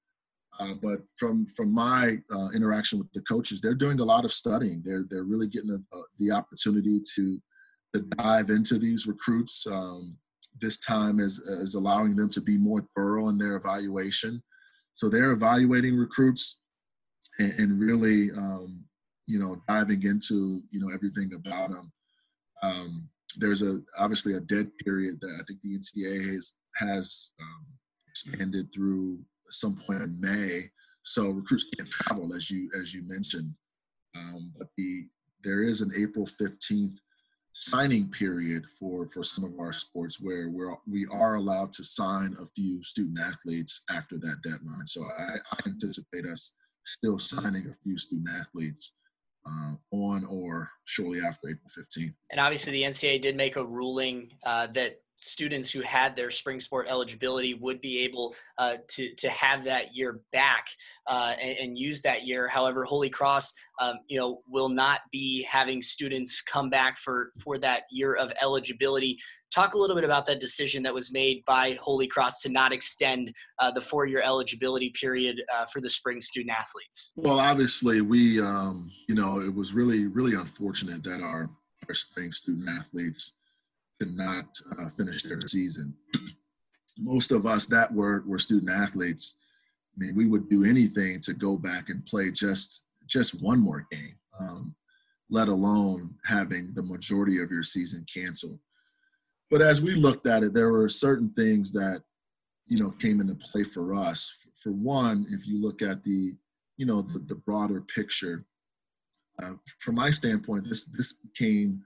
Uh, 0.60 0.74
but 0.82 1.02
from 1.20 1.46
from 1.56 1.72
my 1.72 2.18
uh, 2.34 2.50
interaction 2.56 2.98
with 2.98 3.12
the 3.14 3.22
coaches, 3.22 3.62
they're 3.62 3.76
doing 3.76 4.00
a 4.00 4.06
lot 4.06 4.26
of 4.26 4.34
studying. 4.34 4.82
They're 4.84 5.06
they're 5.10 5.24
really 5.24 5.48
getting 5.48 5.70
a, 5.70 5.98
a, 5.98 6.02
the 6.20 6.32
opportunity 6.32 7.00
to 7.16 7.40
to 7.94 8.02
dive 8.18 8.50
into 8.50 8.78
these 8.78 9.06
recruits. 9.08 9.66
Um, 9.70 10.18
this 10.60 10.80
time 10.80 11.20
is, 11.20 11.40
is 11.40 11.76
allowing 11.76 12.16
them 12.16 12.30
to 12.30 12.42
be 12.42 12.58
more 12.58 12.84
thorough 12.96 13.30
in 13.30 13.38
their 13.38 13.56
evaluation. 13.56 14.42
So 14.94 15.10
they're 15.10 15.32
evaluating 15.32 15.96
recruits 15.96 16.62
and, 17.40 17.54
and 17.60 17.80
really, 17.80 18.32
um, 18.32 18.86
you 19.28 19.40
know, 19.40 19.62
diving 19.68 20.04
into, 20.04 20.62
you 20.72 20.80
know, 20.80 20.94
everything 20.94 21.32
about 21.36 21.70
them. 21.70 21.92
Um, 22.64 23.10
there's 23.38 23.62
a 23.62 23.80
obviously 24.00 24.34
a 24.34 24.40
dead 24.40 24.72
period 24.84 25.20
that 25.22 25.38
I 25.40 25.44
think 25.48 25.62
the 25.62 25.78
NCAA 25.78 26.34
has, 26.34 26.54
has 26.76 27.32
um, 27.40 27.66
expanded 28.08 28.74
through 28.74 29.20
some 29.50 29.76
point 29.76 30.02
in 30.02 30.20
May. 30.20 30.64
So 31.04 31.30
recruits 31.30 31.66
can't 31.78 31.90
travel 31.90 32.34
as 32.34 32.50
you 32.50 32.70
as 32.80 32.94
you 32.94 33.02
mentioned. 33.08 33.54
Um, 34.16 34.54
but 34.58 34.68
the 34.78 35.06
there 35.44 35.62
is 35.62 35.82
an 35.82 35.92
April 35.98 36.26
15th 36.26 36.98
signing 37.54 38.10
period 38.10 38.66
for 38.80 39.08
for 39.08 39.24
some 39.24 39.44
of 39.44 39.60
our 39.60 39.74
sports 39.74 40.20
where 40.20 40.50
we're 40.50 40.76
we 40.90 41.08
are 41.12 41.36
allowed 41.36 41.72
to 41.74 41.84
sign 41.84 42.36
a 42.40 42.46
few 42.56 42.84
student 42.84 43.20
athletes 43.20 43.84
after 43.90 44.18
that 44.18 44.38
deadline. 44.44 44.86
So 44.86 45.04
I, 45.18 45.36
I 45.54 45.58
anticipate 45.68 46.26
us 46.26 46.54
still 46.86 47.20
signing 47.20 47.68
a 47.68 47.74
few 47.84 47.98
student 47.98 48.30
athletes 48.40 48.94
uh, 49.48 49.74
on 49.92 50.26
or 50.26 50.70
shortly 50.86 51.20
after 51.20 51.50
April 51.50 51.70
15th. 51.78 52.14
And 52.32 52.40
obviously, 52.40 52.72
the 52.74 52.84
NCAA 52.84 53.22
did 53.22 53.36
make 53.36 53.56
a 53.56 53.66
ruling 53.66 54.32
uh, 54.46 54.68
that 54.74 55.02
students 55.18 55.72
who 55.72 55.82
had 55.82 56.16
their 56.16 56.30
spring 56.30 56.60
sport 56.60 56.88
eligibility 56.90 57.56
would 57.56 57.82
be 57.82 58.00
able 58.00 58.36
uh, 58.58 58.76
to 58.88 59.14
to 59.16 59.30
have 59.30 59.64
that 59.66 59.96
year 59.96 60.22
back 60.32 60.68
uh, 61.08 61.34
and, 61.42 61.58
and, 61.58 61.78
use 61.78 62.02
that 62.04 62.26
year. 62.26 62.48
However, 62.48 62.86
Holy 62.86 63.10
Cross, 63.10 63.54
um, 63.82 63.96
you 64.08 64.20
know, 64.20 64.42
will 64.48 64.70
not 64.70 65.02
be 65.12 65.44
having 65.44 65.82
students 65.82 66.42
come 66.42 66.70
back 66.70 66.98
for 66.98 67.32
for 67.44 67.58
that 67.58 67.84
year 67.92 68.14
of 68.16 68.32
eligibility. 68.42 69.18
Talk 69.50 69.74
a 69.74 69.78
little 69.78 69.96
bit 69.96 70.04
about 70.04 70.26
that 70.28 70.40
decision 70.40 70.84
that 70.84 70.94
was 70.94 71.12
made 71.12 71.44
by 71.46 71.80
Holy 71.82 72.06
Cross 72.06 72.42
to 72.42 72.50
not 72.50 72.74
extend 72.74 73.34
uh, 73.60 73.72
the 73.72 73.82
four-year 73.82 74.22
eligibility 74.22 74.92
period 75.00 75.42
uh, 75.56 75.66
for 75.66 75.80
the 75.80 75.90
spring 75.90 76.22
student 76.22 76.52
athletes. 76.52 77.14
Well, 77.16 77.40
obviously, 77.40 78.02
we, 78.02 78.42
um, 78.42 78.92
you 79.08 79.16
know, 79.16 79.40
it 79.40 79.54
was 79.54 79.72
really, 79.72 80.08
really 80.08 80.34
unfortunate 80.34 81.02
that 81.06 81.22
our, 81.22 81.50
our 81.88 81.94
spring 81.94 82.34
student 82.34 82.68
athletes 82.70 83.37
could 84.00 84.16
not 84.16 84.46
uh, 84.80 84.90
finish 84.90 85.24
their 85.24 85.42
season. 85.42 85.96
Most 86.98 87.32
of 87.32 87.46
us 87.46 87.66
that 87.68 87.94
were 87.94 88.24
were 88.26 88.40
student 88.40 88.72
athletes. 88.72 89.36
I 89.96 90.06
mean, 90.06 90.16
we 90.16 90.28
would 90.28 90.50
do 90.50 90.64
anything 90.64 91.20
to 91.22 91.34
go 91.34 91.58
back 91.58 91.90
and 91.90 92.06
play 92.06 92.32
just 92.32 92.84
just 93.08 93.42
one 93.42 93.60
more 93.60 93.86
game, 93.92 94.16
um, 94.40 94.76
let 95.30 95.48
alone 95.48 96.16
having 96.26 96.74
the 96.74 96.84
majority 96.84 97.40
of 97.40 97.52
your 97.52 97.64
season 97.64 98.06
canceled. 98.14 98.60
But 99.50 99.62
as 99.62 99.82
we 99.82 99.96
looked 99.96 100.28
at 100.28 100.44
it, 100.44 100.54
there 100.54 100.72
were 100.72 100.90
certain 100.90 101.30
things 101.32 101.72
that 101.74 102.04
you 102.68 102.80
know 102.80 102.92
came 102.92 103.22
into 103.22 103.36
play 103.36 103.64
for 103.64 103.96
us. 103.96 104.48
For 104.62 104.72
one, 104.72 105.26
if 105.32 105.48
you 105.48 105.62
look 105.62 105.82
at 105.82 106.04
the 106.04 106.36
you 106.78 106.86
know 106.86 107.02
the, 107.02 107.20
the 107.20 107.36
broader 107.36 107.82
picture, 107.82 108.46
uh, 109.42 109.54
from 109.80 109.96
my 109.96 110.12
standpoint, 110.12 110.68
this 110.68 110.86
this 110.86 111.14
became 111.14 111.84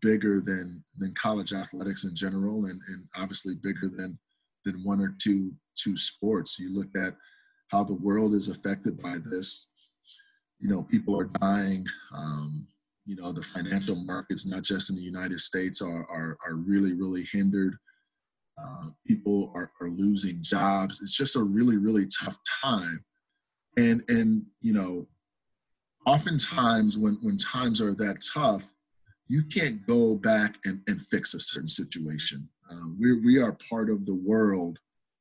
bigger 0.00 0.40
than 0.40 0.82
than 0.98 1.14
college 1.14 1.52
athletics 1.52 2.04
in 2.04 2.14
general, 2.14 2.66
and, 2.66 2.80
and 2.88 3.06
obviously 3.16 3.54
bigger 3.62 3.88
than 3.88 4.18
than 4.64 4.82
one 4.84 5.00
or 5.00 5.14
two 5.22 5.52
two 5.76 5.96
sports. 5.96 6.58
You 6.58 6.74
look 6.74 6.88
at 6.96 7.16
how 7.68 7.84
the 7.84 7.94
world 7.94 8.34
is 8.34 8.48
affected 8.48 9.00
by 9.02 9.16
this. 9.30 9.68
You 10.60 10.70
know, 10.70 10.82
people 10.82 11.18
are 11.18 11.30
dying. 11.40 11.84
Um, 12.14 12.68
you 13.04 13.16
know, 13.16 13.32
the 13.32 13.42
financial 13.42 13.96
markets, 13.96 14.46
not 14.46 14.62
just 14.62 14.90
in 14.90 14.96
the 14.96 15.02
United 15.02 15.40
States, 15.40 15.82
are 15.82 16.06
are, 16.10 16.36
are 16.46 16.54
really 16.54 16.92
really 16.92 17.26
hindered. 17.32 17.76
Uh, 18.62 18.90
people 19.06 19.50
are, 19.54 19.70
are 19.80 19.90
losing 19.90 20.42
jobs. 20.42 21.00
It's 21.00 21.16
just 21.16 21.36
a 21.36 21.42
really 21.42 21.76
really 21.76 22.06
tough 22.22 22.38
time, 22.62 23.04
and 23.76 24.02
and 24.08 24.44
you 24.60 24.74
know, 24.74 25.08
oftentimes 26.06 26.96
when 26.96 27.18
when 27.22 27.36
times 27.38 27.80
are 27.80 27.94
that 27.94 28.24
tough, 28.32 28.71
you 29.32 29.42
can't 29.44 29.86
go 29.86 30.14
back 30.14 30.58
and, 30.66 30.82
and 30.88 31.00
fix 31.06 31.32
a 31.32 31.40
certain 31.40 31.68
situation. 31.68 32.46
Um, 32.70 32.98
we 33.00 33.18
we 33.18 33.38
are 33.38 33.56
part 33.70 33.88
of 33.88 34.04
the 34.04 34.14
world, 34.14 34.78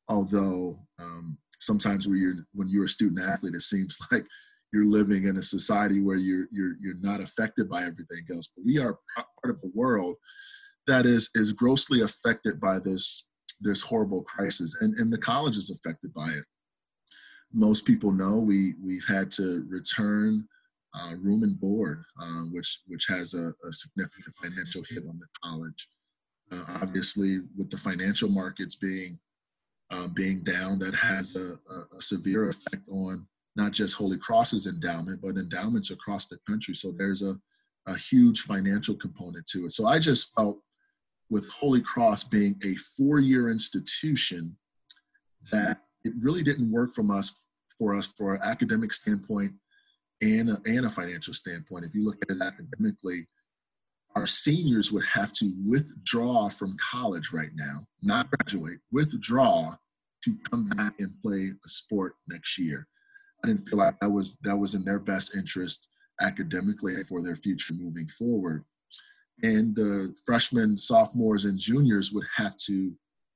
although 0.09 0.77
um, 0.99 1.37
sometimes 1.61 2.09
when 2.09 2.17
you're 2.19 2.45
when 2.53 2.67
you're 2.67 2.83
a 2.85 2.89
student 2.89 3.21
athlete, 3.21 3.55
it 3.55 3.61
seems 3.61 3.97
like 4.11 4.25
you're 4.73 4.85
living 4.85 5.27
in 5.27 5.37
a 5.37 5.41
society 5.41 6.01
where 6.01 6.17
you're 6.17 6.47
you're 6.51 6.75
you're 6.81 6.99
not 6.99 7.21
affected 7.21 7.69
by 7.69 7.83
everything 7.83 8.25
else. 8.33 8.49
But 8.53 8.65
we 8.65 8.79
are 8.79 8.97
part 9.15 9.55
of 9.55 9.61
the 9.61 9.71
world 9.73 10.17
that 10.87 11.05
is 11.05 11.29
is 11.33 11.53
grossly 11.53 12.01
affected 12.01 12.59
by 12.59 12.79
this 12.79 13.29
this 13.61 13.79
horrible 13.79 14.23
crisis, 14.23 14.75
and 14.81 14.93
and 14.95 15.11
the 15.11 15.25
college 15.31 15.55
is 15.55 15.69
affected 15.69 16.13
by 16.13 16.27
it. 16.27 16.43
Most 17.53 17.85
people 17.85 18.11
know 18.11 18.39
we 18.39 18.73
we've 18.83 19.07
had 19.07 19.31
to 19.39 19.65
return 19.69 20.49
uh, 20.93 21.15
room 21.21 21.43
and 21.43 21.59
board, 21.59 22.03
uh, 22.21 22.43
which 22.51 22.79
which 22.87 23.05
has 23.07 23.33
a, 23.33 23.53
a, 23.67 23.71
significant 23.71 24.35
financial 24.41 24.83
hit 24.89 25.03
on 25.07 25.17
the 25.19 25.27
college. 25.43 25.87
Uh, 26.51 26.63
obviously, 26.81 27.39
with 27.57 27.69
the 27.69 27.77
financial 27.77 28.29
markets 28.29 28.75
being 28.75 29.17
uh, 29.91 30.07
being 30.09 30.43
down, 30.43 30.79
that 30.79 30.95
has 30.95 31.35
a, 31.35 31.57
a, 31.97 32.01
severe 32.01 32.49
effect 32.49 32.87
on 32.89 33.25
not 33.55 33.71
just 33.71 33.95
Holy 33.95 34.17
Cross's 34.17 34.67
endowment, 34.67 35.21
but 35.21 35.37
endowments 35.37 35.91
across 35.91 36.27
the 36.27 36.37
country. 36.47 36.73
So 36.73 36.91
there's 36.91 37.21
a, 37.21 37.37
a 37.87 37.97
huge 37.97 38.41
financial 38.41 38.95
component 38.95 39.45
to 39.47 39.65
it. 39.65 39.73
So 39.73 39.87
I 39.87 39.99
just 39.99 40.33
felt 40.33 40.59
with 41.29 41.49
Holy 41.49 41.81
Cross 41.81 42.25
being 42.25 42.55
a 42.65 42.75
four-year 42.97 43.49
institution 43.49 44.57
that 45.51 45.79
it 46.03 46.13
really 46.19 46.43
didn't 46.43 46.71
work 46.71 46.93
from 46.93 47.11
us 47.11 47.47
for 47.77 47.95
us 47.95 48.13
for 48.17 48.35
an 48.35 48.41
academic 48.43 48.93
standpoint 48.93 49.53
and 50.21 50.49
a, 50.49 50.61
and 50.65 50.85
a 50.85 50.89
financial 50.89 51.33
standpoint, 51.33 51.85
if 51.85 51.95
you 51.95 52.05
look 52.05 52.17
at 52.21 52.35
it 52.35 52.41
academically, 52.41 53.25
our 54.15 54.27
seniors 54.27 54.91
would 54.91 55.05
have 55.05 55.31
to 55.33 55.53
withdraw 55.65 56.49
from 56.49 56.75
college 56.91 57.31
right 57.31 57.51
now, 57.55 57.79
not 58.01 58.29
graduate, 58.29 58.79
withdraw 58.91 59.75
to 60.23 60.35
come 60.49 60.69
back 60.69 60.93
and 60.99 61.11
play 61.23 61.51
a 61.65 61.69
sport 61.69 62.13
next 62.27 62.59
year. 62.59 62.87
I 63.43 63.47
didn't 63.47 63.65
feel 63.67 63.79
like 63.79 63.99
that 63.99 64.09
was 64.09 64.37
that 64.43 64.55
was 64.57 64.75
in 64.75 64.83
their 64.85 64.99
best 64.99 65.35
interest 65.35 65.87
academically 66.21 67.03
for 67.03 67.23
their 67.23 67.35
future 67.35 67.73
moving 67.73 68.07
forward. 68.07 68.63
and 69.43 69.75
the 69.75 70.13
freshmen, 70.25 70.77
sophomores, 70.77 71.45
and 71.45 71.59
juniors 71.59 72.11
would 72.11 72.25
have 72.35 72.55
to 72.57 72.93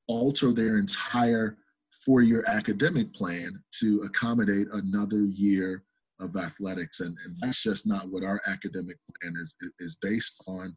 alter 0.08 0.54
their 0.54 0.78
entire 0.78 1.58
four 2.06 2.22
year 2.22 2.44
academic 2.48 3.14
plan 3.14 3.64
to 3.80 4.02
accommodate 4.02 4.68
another 4.74 5.22
year 5.24 5.84
of 6.20 6.36
athletics. 6.36 7.00
And, 7.00 7.16
and 7.26 7.36
that's 7.42 7.62
just 7.62 7.88
not 7.88 8.10
what 8.10 8.24
our 8.24 8.42
academic 8.48 8.98
plan 9.22 9.34
is, 9.42 9.56
is 9.80 9.98
based 10.02 10.44
on. 10.48 10.76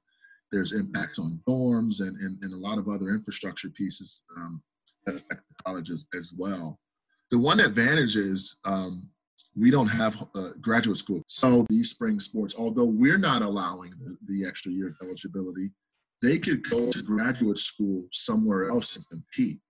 There's 0.51 0.73
impacts 0.73 1.19
on 1.19 1.41
dorms 1.47 2.01
and, 2.01 2.17
and, 2.21 2.43
and 2.43 2.53
a 2.55 2.57
lot 2.57 2.79
of 2.79 2.89
other 2.89 3.11
infrastructure 3.11 3.69
pieces 3.69 4.23
um, 4.37 4.63
that 5.05 5.17
affect 5.17 5.43
the 5.49 5.63
colleges 5.65 6.07
as 6.19 6.33
well. 6.37 6.79
The 7.31 7.39
one 7.39 7.61
advantage 7.61 8.17
is 8.17 8.57
um, 8.65 9.11
we 9.57 9.71
don't 9.71 9.89
have 9.89 10.27
uh, 10.35 10.51
graduate 10.61 10.97
school. 10.97 11.23
So 11.27 11.67
these 11.69 11.91
spring 11.91 12.19
sports, 12.21 12.55
although 12.57 12.85
we're 12.85 13.19
not 13.19 13.43
allowing 13.43 13.91
the, 14.03 14.17
the 14.27 14.47
extra 14.47 14.73
year 14.73 14.89
of 14.89 14.97
eligibility, 15.03 15.71
they 16.23 16.39
could 16.39 16.69
go 16.69 16.91
to 16.91 17.03
graduate 17.03 17.59
school 17.59 18.05
somewhere 18.13 18.71
else 18.71 18.97
and 18.97 19.05
compete, 19.09 19.61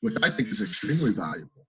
which 0.00 0.16
I 0.22 0.30
think 0.30 0.48
is 0.48 0.60
extremely 0.60 1.12
valuable. 1.12 1.66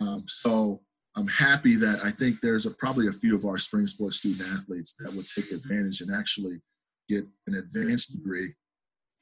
Um, 0.00 0.24
so 0.28 0.80
I'm 1.16 1.26
happy 1.26 1.76
that 1.76 2.00
I 2.04 2.10
think 2.10 2.40
there's 2.40 2.66
a, 2.66 2.70
probably 2.70 3.08
a 3.08 3.12
few 3.12 3.34
of 3.34 3.44
our 3.44 3.58
spring 3.58 3.86
sports 3.86 4.18
student 4.18 4.48
athletes 4.48 4.94
that 5.00 5.12
would 5.12 5.26
take 5.26 5.50
advantage 5.50 6.00
and 6.00 6.14
actually 6.14 6.60
get 7.08 7.26
an 7.48 7.54
advanced 7.54 8.12
degree 8.12 8.54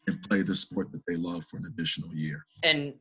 and 0.06 0.22
play 0.22 0.42
the 0.42 0.54
sport 0.54 0.92
that 0.92 1.02
they 1.06 1.16
love 1.16 1.44
for 1.44 1.56
an 1.56 1.64
additional 1.66 2.14
year. 2.14 2.44
And 2.62 2.94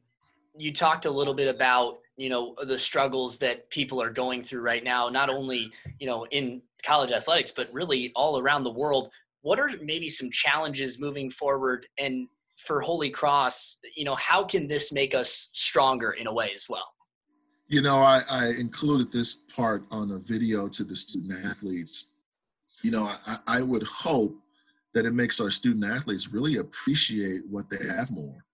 you 0.57 0.73
talked 0.73 1.05
a 1.05 1.11
little 1.11 1.33
bit 1.33 1.53
about 1.53 1.99
you 2.15 2.29
know 2.29 2.55
the 2.63 2.79
struggles 2.79 3.37
that 3.37 3.69
people 3.69 4.01
are 4.01 4.09
going 4.09 4.43
through 4.43 4.61
right 4.61 4.83
now 4.83 5.07
not 5.07 5.29
only 5.29 5.71
you 5.99 6.07
know 6.07 6.25
in 6.31 6.61
college 6.83 7.11
athletics 7.11 7.53
but 7.55 7.71
really 7.71 8.11
all 8.15 8.39
around 8.39 8.63
the 8.63 8.71
world. 8.71 9.11
What 9.41 9.59
are 9.59 9.69
maybe 9.83 10.09
some 10.09 10.31
challenges 10.31 10.99
moving 10.99 11.29
forward? 11.29 11.85
And 11.99 12.27
for 12.57 12.81
holy 12.81 13.11
cross 13.11 13.77
you 13.95 14.03
know 14.03 14.15
how 14.15 14.43
can 14.43 14.67
this 14.67 14.91
make 14.91 15.13
us 15.13 15.49
stronger 15.53 16.13
in 16.13 16.25
a 16.25 16.33
way 16.33 16.51
as 16.55 16.65
well 16.67 16.87
you 17.67 17.81
know 17.81 17.97
i, 17.99 18.21
I 18.29 18.47
included 18.49 19.11
this 19.11 19.33
part 19.33 19.83
on 19.91 20.11
a 20.11 20.19
video 20.19 20.67
to 20.69 20.83
the 20.83 20.95
student 20.95 21.45
athletes 21.45 22.05
you 22.83 22.91
know 22.91 23.11
I, 23.27 23.37
I 23.47 23.61
would 23.61 23.83
hope 23.83 24.35
that 24.93 25.05
it 25.05 25.13
makes 25.13 25.39
our 25.39 25.51
student 25.51 25.85
athletes 25.85 26.31
really 26.31 26.57
appreciate 26.57 27.41
what 27.49 27.69
they 27.69 27.85
have 27.87 28.11
more 28.11 28.45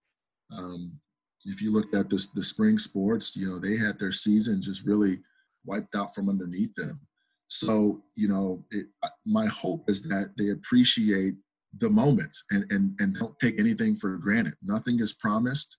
um, 0.57 0.99
if 1.45 1.61
you 1.61 1.71
look 1.71 1.93
at 1.93 2.09
this 2.09 2.27
the 2.27 2.43
spring 2.43 2.77
sports, 2.77 3.35
you 3.35 3.49
know, 3.49 3.59
they 3.59 3.75
had 3.77 3.99
their 3.99 4.11
season 4.11 4.61
just 4.61 4.85
really 4.85 5.19
wiped 5.65 5.95
out 5.95 6.15
from 6.15 6.29
underneath 6.29 6.73
them. 6.75 6.99
So, 7.47 8.03
you 8.15 8.27
know, 8.27 8.63
it, 8.71 8.87
my 9.25 9.45
hope 9.47 9.89
is 9.89 10.01
that 10.03 10.31
they 10.37 10.49
appreciate 10.49 11.35
the 11.79 11.89
moment 11.89 12.35
and, 12.51 12.65
and, 12.71 12.95
and 12.99 13.15
don't 13.15 13.37
take 13.39 13.59
anything 13.59 13.95
for 13.95 14.17
granted. 14.17 14.55
Nothing 14.63 14.99
is 14.99 15.13
promised. 15.13 15.77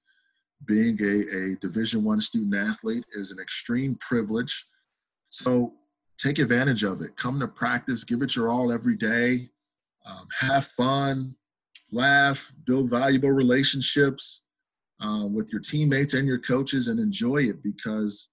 Being 0.67 0.99
a, 1.03 1.53
a 1.53 1.57
Division 1.57 2.05
One 2.05 2.21
student 2.21 2.55
athlete 2.55 3.05
is 3.13 3.33
an 3.33 3.39
extreme 3.39 3.97
privilege. 3.97 4.67
So 5.31 5.75
take 6.19 6.39
advantage 6.39 6.85
of 6.85 7.01
it. 7.03 7.17
Come 7.17 7.41
to 7.41 7.49
practice, 7.49 8.05
give 8.05 8.23
it 8.23 8.37
your 8.37 8.51
all 8.51 8.73
every 8.73 8.97
day. 8.97 9.51
Um, 10.07 10.27
have 10.39 10.67
fun, 10.67 11.35
laugh, 11.93 12.53
build 12.67 12.91
valuable 12.91 13.31
relationships 13.31 14.45
uh, 15.01 15.27
with 15.27 15.51
your 15.53 15.61
teammates 15.61 16.15
and 16.15 16.27
your 16.27 16.39
coaches 16.39 16.89
and 16.89 17.01
enjoy 17.01 17.43
it 17.45 17.63
because 17.63 18.31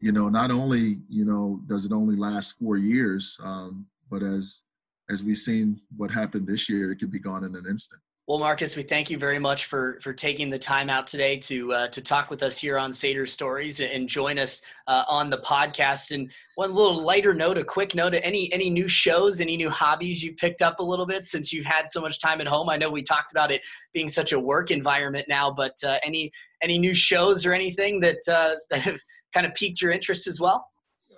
you 0.00 0.12
know 0.12 0.28
not 0.28 0.50
only 0.50 0.98
you 1.08 1.24
know 1.24 1.60
does 1.66 1.84
it 1.84 1.92
only 1.92 2.16
last 2.16 2.58
four 2.58 2.76
years 2.76 3.38
um, 3.44 3.86
but 4.10 4.22
as 4.22 4.62
as 5.10 5.22
we've 5.22 5.38
seen 5.38 5.80
what 5.96 6.10
happened 6.10 6.46
this 6.46 6.68
year 6.68 6.90
it 6.90 6.96
could 6.96 7.10
be 7.10 7.18
gone 7.18 7.44
in 7.44 7.54
an 7.54 7.64
instant 7.68 8.02
well, 8.28 8.38
Marcus, 8.38 8.76
we 8.76 8.84
thank 8.84 9.10
you 9.10 9.18
very 9.18 9.40
much 9.40 9.64
for 9.64 9.98
for 10.00 10.12
taking 10.12 10.48
the 10.48 10.58
time 10.58 10.88
out 10.88 11.08
today 11.08 11.36
to 11.38 11.72
uh, 11.72 11.88
to 11.88 12.00
talk 12.00 12.30
with 12.30 12.44
us 12.44 12.56
here 12.56 12.78
on 12.78 12.92
Sater 12.92 13.26
Stories 13.26 13.80
and 13.80 14.08
join 14.08 14.38
us 14.38 14.62
uh, 14.86 15.02
on 15.08 15.28
the 15.28 15.38
podcast. 15.38 16.12
And 16.14 16.30
one 16.54 16.72
little 16.72 17.02
lighter 17.02 17.34
note, 17.34 17.58
a 17.58 17.64
quick 17.64 17.96
note: 17.96 18.14
any 18.14 18.52
any 18.52 18.70
new 18.70 18.86
shows, 18.86 19.40
any 19.40 19.56
new 19.56 19.70
hobbies 19.70 20.22
you 20.22 20.34
picked 20.34 20.62
up 20.62 20.78
a 20.78 20.84
little 20.84 21.04
bit 21.04 21.26
since 21.26 21.52
you've 21.52 21.66
had 21.66 21.90
so 21.90 22.00
much 22.00 22.20
time 22.20 22.40
at 22.40 22.46
home? 22.46 22.68
I 22.68 22.76
know 22.76 22.90
we 22.90 23.02
talked 23.02 23.32
about 23.32 23.50
it 23.50 23.60
being 23.92 24.08
such 24.08 24.30
a 24.30 24.38
work 24.38 24.70
environment 24.70 25.26
now, 25.28 25.50
but 25.50 25.74
uh, 25.84 25.98
any 26.04 26.30
any 26.62 26.78
new 26.78 26.94
shows 26.94 27.44
or 27.44 27.52
anything 27.52 27.98
that 28.00 28.18
uh, 28.28 28.54
that 28.70 28.82
have 28.82 29.00
kind 29.34 29.46
of 29.46 29.54
piqued 29.54 29.82
your 29.82 29.90
interest 29.90 30.28
as 30.28 30.40
well? 30.40 30.64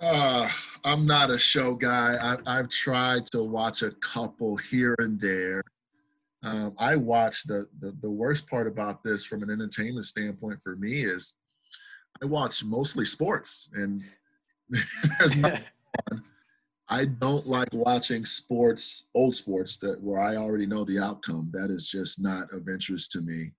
Uh, 0.01 0.49
I'm 0.83 1.05
not 1.05 1.29
a 1.29 1.37
show 1.37 1.75
guy. 1.75 2.15
I, 2.19 2.57
I've 2.57 2.69
tried 2.69 3.27
to 3.27 3.43
watch 3.43 3.83
a 3.83 3.91
couple 3.91 4.57
here 4.57 4.95
and 4.97 5.21
there. 5.21 5.61
Um, 6.45 6.75
I 6.77 6.95
watch 6.95 7.43
the, 7.45 7.67
the 7.79 7.97
the 8.01 8.09
worst 8.09 8.47
part 8.47 8.67
about 8.67 9.03
this 9.03 9.25
from 9.25 9.41
an 9.41 9.49
entertainment 9.49 10.05
standpoint 10.05 10.59
for 10.63 10.75
me 10.75 11.03
is 11.03 11.33
I 12.21 12.25
watch 12.25 12.63
mostly 12.63 13.03
sports, 13.03 13.69
and 13.73 14.03
there's 15.19 15.35
no 15.35 15.53
I 16.87 17.05
don't 17.05 17.47
like 17.47 17.73
watching 17.73 18.25
sports, 18.25 19.05
old 19.15 19.35
sports 19.35 19.77
that 19.77 20.01
where 20.03 20.19
I 20.19 20.35
already 20.35 20.67
know 20.67 20.83
the 20.83 20.99
outcome. 20.99 21.49
That 21.51 21.71
is 21.71 21.87
just 21.87 22.21
not 22.21 22.53
of 22.53 22.69
interest 22.69 23.11
to 23.13 23.21
me. 23.21 23.51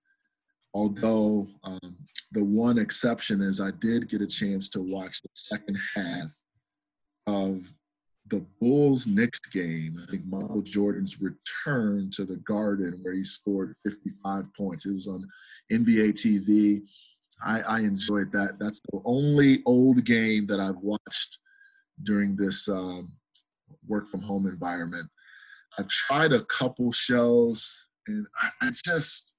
Although 0.73 1.47
um, 1.63 1.97
the 2.31 2.43
one 2.43 2.77
exception 2.77 3.41
is 3.41 3.59
I 3.59 3.71
did 3.81 4.09
get 4.09 4.21
a 4.21 4.27
chance 4.27 4.69
to 4.69 4.81
watch 4.81 5.21
the 5.21 5.29
second 5.33 5.77
half 5.93 6.31
of 7.25 7.67
the 8.29 8.45
Bulls 8.59 9.07
Knicks 9.07 9.39
game, 9.39 9.97
I 10.01 10.11
think 10.11 10.25
Michael 10.25 10.61
Jordan's 10.61 11.17
return 11.21 12.09
to 12.11 12.25
the 12.25 12.37
Garden 12.37 12.99
where 13.01 13.13
he 13.13 13.23
scored 13.23 13.75
55 13.83 14.53
points. 14.53 14.85
It 14.85 14.93
was 14.93 15.07
on 15.07 15.27
NBA 15.71 16.13
TV. 16.13 16.81
I, 17.43 17.61
I 17.61 17.79
enjoyed 17.81 18.31
that. 18.31 18.57
That's 18.59 18.81
the 18.91 19.01
only 19.05 19.61
old 19.65 20.03
game 20.03 20.47
that 20.47 20.59
I've 20.59 20.77
watched 20.77 21.39
during 22.03 22.35
this 22.35 22.67
um, 22.67 23.13
work 23.87 24.07
from 24.07 24.21
home 24.21 24.47
environment. 24.47 25.09
I've 25.77 25.87
tried 25.87 26.33
a 26.33 26.43
couple 26.45 26.91
shows 26.91 27.87
and 28.07 28.25
I, 28.41 28.67
I 28.67 28.71
just, 28.85 29.35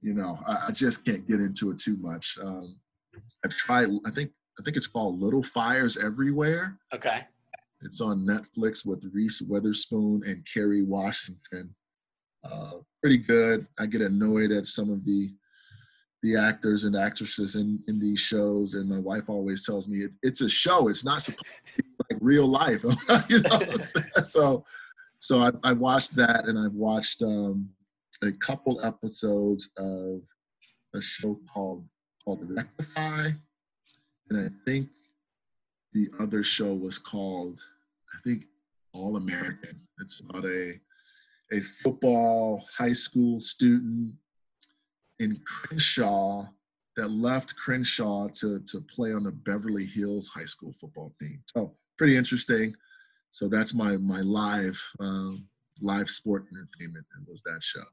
you 0.00 0.14
know, 0.14 0.38
I, 0.46 0.68
I, 0.68 0.70
just 0.70 1.04
can't 1.04 1.26
get 1.26 1.40
into 1.40 1.70
it 1.70 1.78
too 1.78 1.96
much. 1.98 2.38
Um, 2.40 2.78
I've 3.44 3.56
tried, 3.56 3.88
I 4.06 4.10
think, 4.10 4.30
I 4.58 4.62
think 4.62 4.76
it's 4.76 4.86
called 4.86 5.20
Little 5.20 5.42
Fires 5.42 5.96
Everywhere. 5.96 6.78
Okay 6.94 7.24
it's 7.82 8.00
on 8.00 8.26
Netflix 8.26 8.84
with 8.84 9.08
Reese 9.12 9.40
Witherspoon 9.40 10.22
and 10.26 10.46
Kerry 10.52 10.82
Washington. 10.82 11.74
Uh, 12.44 12.70
pretty 13.00 13.18
good. 13.18 13.66
I 13.78 13.86
get 13.86 14.00
annoyed 14.00 14.52
at 14.52 14.66
some 14.66 14.90
of 14.90 15.04
the 15.04 15.30
the 16.24 16.36
actors 16.36 16.82
and 16.82 16.96
actresses 16.96 17.54
in, 17.54 17.80
in 17.86 18.00
these 18.00 18.18
shows, 18.18 18.74
and 18.74 18.88
my 18.88 18.98
wife 18.98 19.28
always 19.28 19.64
tells 19.64 19.88
me 19.88 19.98
it, 19.98 20.16
it's 20.24 20.40
a 20.40 20.48
show. 20.48 20.88
It's 20.88 21.04
not 21.04 21.22
supposed 21.22 21.44
to 21.76 21.82
be 21.82 21.88
like 22.10 22.18
real 22.20 22.46
life. 22.46 22.82
you 23.28 23.40
know, 23.40 23.60
so 24.24 24.64
so 25.20 25.42
I, 25.42 25.50
I 25.62 25.72
watched 25.72 26.16
that, 26.16 26.46
and 26.46 26.58
I've 26.58 26.74
watched 26.74 27.22
um, 27.22 27.68
a 28.22 28.32
couple 28.32 28.84
episodes 28.84 29.70
of 29.78 30.22
a 30.94 31.00
show 31.00 31.38
called 31.52 31.86
called 32.24 32.40
Rectify, 32.42 33.30
and 34.30 34.46
I 34.46 34.48
think 34.68 34.88
the 35.98 36.10
other 36.22 36.44
show 36.44 36.72
was 36.72 36.96
called, 36.96 37.60
I 38.14 38.18
think, 38.24 38.44
All 38.92 39.16
American. 39.16 39.80
It's 40.00 40.20
about 40.20 40.44
a 40.44 40.74
a 41.50 41.60
football 41.82 42.64
high 42.76 42.92
school 42.92 43.40
student 43.40 44.14
in 45.18 45.40
Crenshaw 45.46 46.46
that 46.96 47.08
left 47.08 47.56
Crenshaw 47.56 48.28
to 48.40 48.60
to 48.60 48.80
play 48.82 49.12
on 49.12 49.24
the 49.24 49.32
Beverly 49.32 49.86
Hills 49.86 50.28
high 50.28 50.44
school 50.44 50.72
football 50.72 51.12
team. 51.18 51.42
So 51.46 51.72
pretty 51.96 52.16
interesting. 52.16 52.74
So 53.32 53.48
that's 53.48 53.74
my 53.74 53.96
my 53.96 54.20
live 54.20 54.80
um, 55.00 55.48
live 55.80 56.08
sport 56.08 56.46
entertainment 56.52 57.06
was 57.26 57.42
that 57.42 57.62
show. 57.62 57.88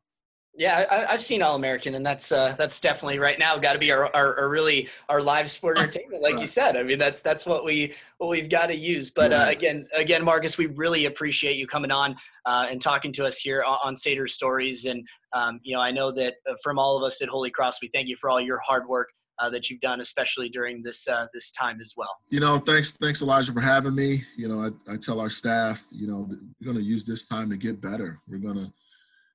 Yeah, 0.58 0.86
I, 0.90 1.12
have 1.12 1.24
seen 1.24 1.42
All 1.42 1.56
American, 1.56 1.96
and 1.96 2.06
that's 2.06 2.32
uh, 2.32 2.56
that's 2.58 2.80
definitely 2.80 3.20
right 3.20 3.38
now 3.38 3.58
got 3.58 3.74
to 3.74 3.80
be 3.80 3.92
our, 3.92 4.06
our, 4.16 4.40
our, 4.40 4.48
really 4.48 4.88
our 5.10 5.22
live 5.22 5.52
sport 5.52 5.78
entertainment, 5.78 6.22
like 6.22 6.40
you 6.40 6.48
said. 6.48 6.78
I 6.78 6.84
mean, 6.84 6.98
that's 6.98 7.22
that's 7.22 7.46
what 7.46 7.66
we 7.66 7.94
what 8.20 8.30
we've 8.30 8.50
got 8.50 8.68
to 8.68 8.76
use. 8.76 9.10
But 9.10 9.34
uh, 9.34 9.48
again, 9.50 9.86
again, 9.94 10.24
Marcus, 10.24 10.58
we 10.58 10.68
really 10.68 11.06
appreciate 11.06 11.58
you 11.58 11.68
coming 11.68 11.92
on 11.92 12.16
uh, 12.46 12.68
and 12.70 12.82
talking 12.82 13.12
to 13.14 13.26
us 13.26 13.38
here 13.38 13.64
on, 13.64 13.80
on 13.84 13.96
Sater 13.96 14.30
Stories. 14.30 14.86
And 14.86 15.06
um, 15.34 15.60
you 15.64 15.76
know, 15.76 15.82
I 15.82 15.92
know 15.92 16.10
that 16.14 16.36
uh, 16.50 16.54
from 16.64 16.80
all 16.80 16.96
of 16.96 17.04
us 17.04 17.22
at 17.22 17.28
Holy 17.28 17.52
Cross, 17.52 17.82
we 17.82 17.90
thank 17.94 18.08
you 18.08 18.16
for 18.16 18.30
all 18.30 18.40
your 18.40 18.60
hard 18.60 18.88
work 18.88 19.10
uh, 19.40 19.50
that 19.50 19.70
you've 19.70 19.82
done, 19.82 20.00
especially 20.00 20.48
during 20.48 20.82
this 20.82 21.06
uh, 21.08 21.28
this 21.34 21.52
time 21.52 21.82
as 21.82 21.96
well. 21.98 22.16
You 22.30 22.40
know, 22.40 22.60
thanks 22.60 22.94
thanks 22.94 23.22
Elijah 23.22 23.52
for 23.52 23.60
having 23.62 23.96
me. 23.96 24.24
You 24.38 24.48
know, 24.48 24.62
I, 24.62 24.94
I 24.94 24.98
tell 24.98 25.20
our 25.20 25.30
staff, 25.30 25.86
you 25.92 26.08
know, 26.08 26.30
we're 26.30 26.66
going 26.66 26.78
to 26.78 26.84
use 26.84 27.06
this 27.06 27.28
time 27.28 27.50
to 27.50 27.58
get 27.58 27.82
better. 27.82 28.22
We're 28.30 28.38
going 28.38 28.56
to 28.56 28.72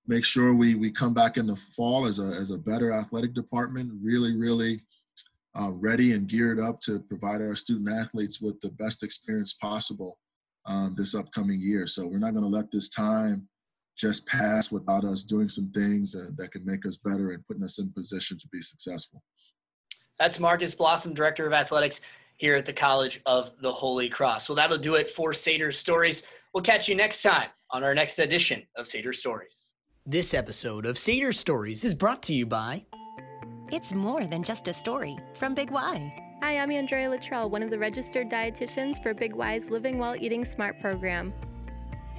make 0.06 0.24
sure 0.24 0.54
we 0.54 0.74
we 0.74 0.90
come 0.90 1.14
back 1.14 1.36
in 1.36 1.46
the 1.46 1.56
fall 1.56 2.06
as 2.06 2.18
a 2.18 2.36
as 2.38 2.50
a 2.50 2.58
better 2.58 2.92
athletic 2.92 3.34
department, 3.34 3.90
really 4.02 4.36
really 4.36 4.82
uh, 5.58 5.70
ready 5.72 6.12
and 6.12 6.28
geared 6.28 6.60
up 6.60 6.80
to 6.80 7.00
provide 7.00 7.40
our 7.40 7.56
student 7.56 7.90
athletes 7.90 8.40
with 8.40 8.60
the 8.60 8.70
best 8.70 9.02
experience 9.02 9.54
possible 9.54 10.18
um, 10.66 10.94
this 10.96 11.14
upcoming 11.14 11.60
year. 11.60 11.86
So 11.86 12.06
we're 12.06 12.18
not 12.18 12.32
going 12.32 12.44
to 12.44 12.56
let 12.56 12.70
this 12.70 12.88
time 12.88 13.48
just 13.96 14.26
pass 14.26 14.70
without 14.70 15.04
us 15.04 15.22
doing 15.22 15.48
some 15.48 15.70
things 15.72 16.12
that, 16.12 16.36
that 16.36 16.52
can 16.52 16.64
make 16.64 16.86
us 16.86 16.96
better 16.98 17.32
and 17.32 17.44
putting 17.46 17.64
us 17.64 17.78
in 17.78 17.92
position 17.92 18.38
to 18.38 18.48
be 18.48 18.62
successful. 18.62 19.22
That's 20.18 20.38
Marcus 20.38 20.74
Blossom, 20.74 21.14
Director 21.14 21.46
of 21.46 21.52
Athletics 21.52 22.00
here 22.36 22.54
at 22.54 22.64
the 22.64 22.72
College 22.72 23.20
of 23.26 23.52
the 23.60 23.72
Holy 23.72 24.08
Cross. 24.08 24.48
Well, 24.48 24.56
that'll 24.56 24.78
do 24.78 24.94
it 24.94 25.08
for 25.08 25.32
Sater 25.32 25.72
Stories. 25.72 26.26
We'll 26.54 26.62
catch 26.62 26.88
you 26.88 26.94
next 26.94 27.22
time 27.22 27.48
on 27.70 27.84
our 27.84 27.94
next 27.94 28.18
edition 28.18 28.62
of 28.76 28.86
Sater 28.86 29.14
Stories. 29.14 29.72
This 30.10 30.34
episode 30.34 30.86
of 30.86 30.96
Sater 30.96 31.32
Stories 31.32 31.84
is 31.84 31.94
brought 31.94 32.20
to 32.24 32.34
you 32.34 32.44
by 32.44 32.84
It's 33.70 33.92
more 33.92 34.26
than 34.26 34.42
just 34.42 34.66
a 34.66 34.74
story 34.74 35.16
from 35.34 35.54
Big 35.54 35.70
Y. 35.70 36.12
Hi, 36.42 36.58
I'm 36.58 36.72
Andrea 36.72 37.08
Luttrell, 37.08 37.48
one 37.48 37.62
of 37.62 37.70
the 37.70 37.78
registered 37.78 38.28
dietitians 38.28 39.00
for 39.00 39.14
Big 39.14 39.36
Y's 39.36 39.70
Living 39.70 39.98
Well 39.98 40.16
Eating 40.16 40.44
Smart 40.44 40.80
program. 40.80 41.32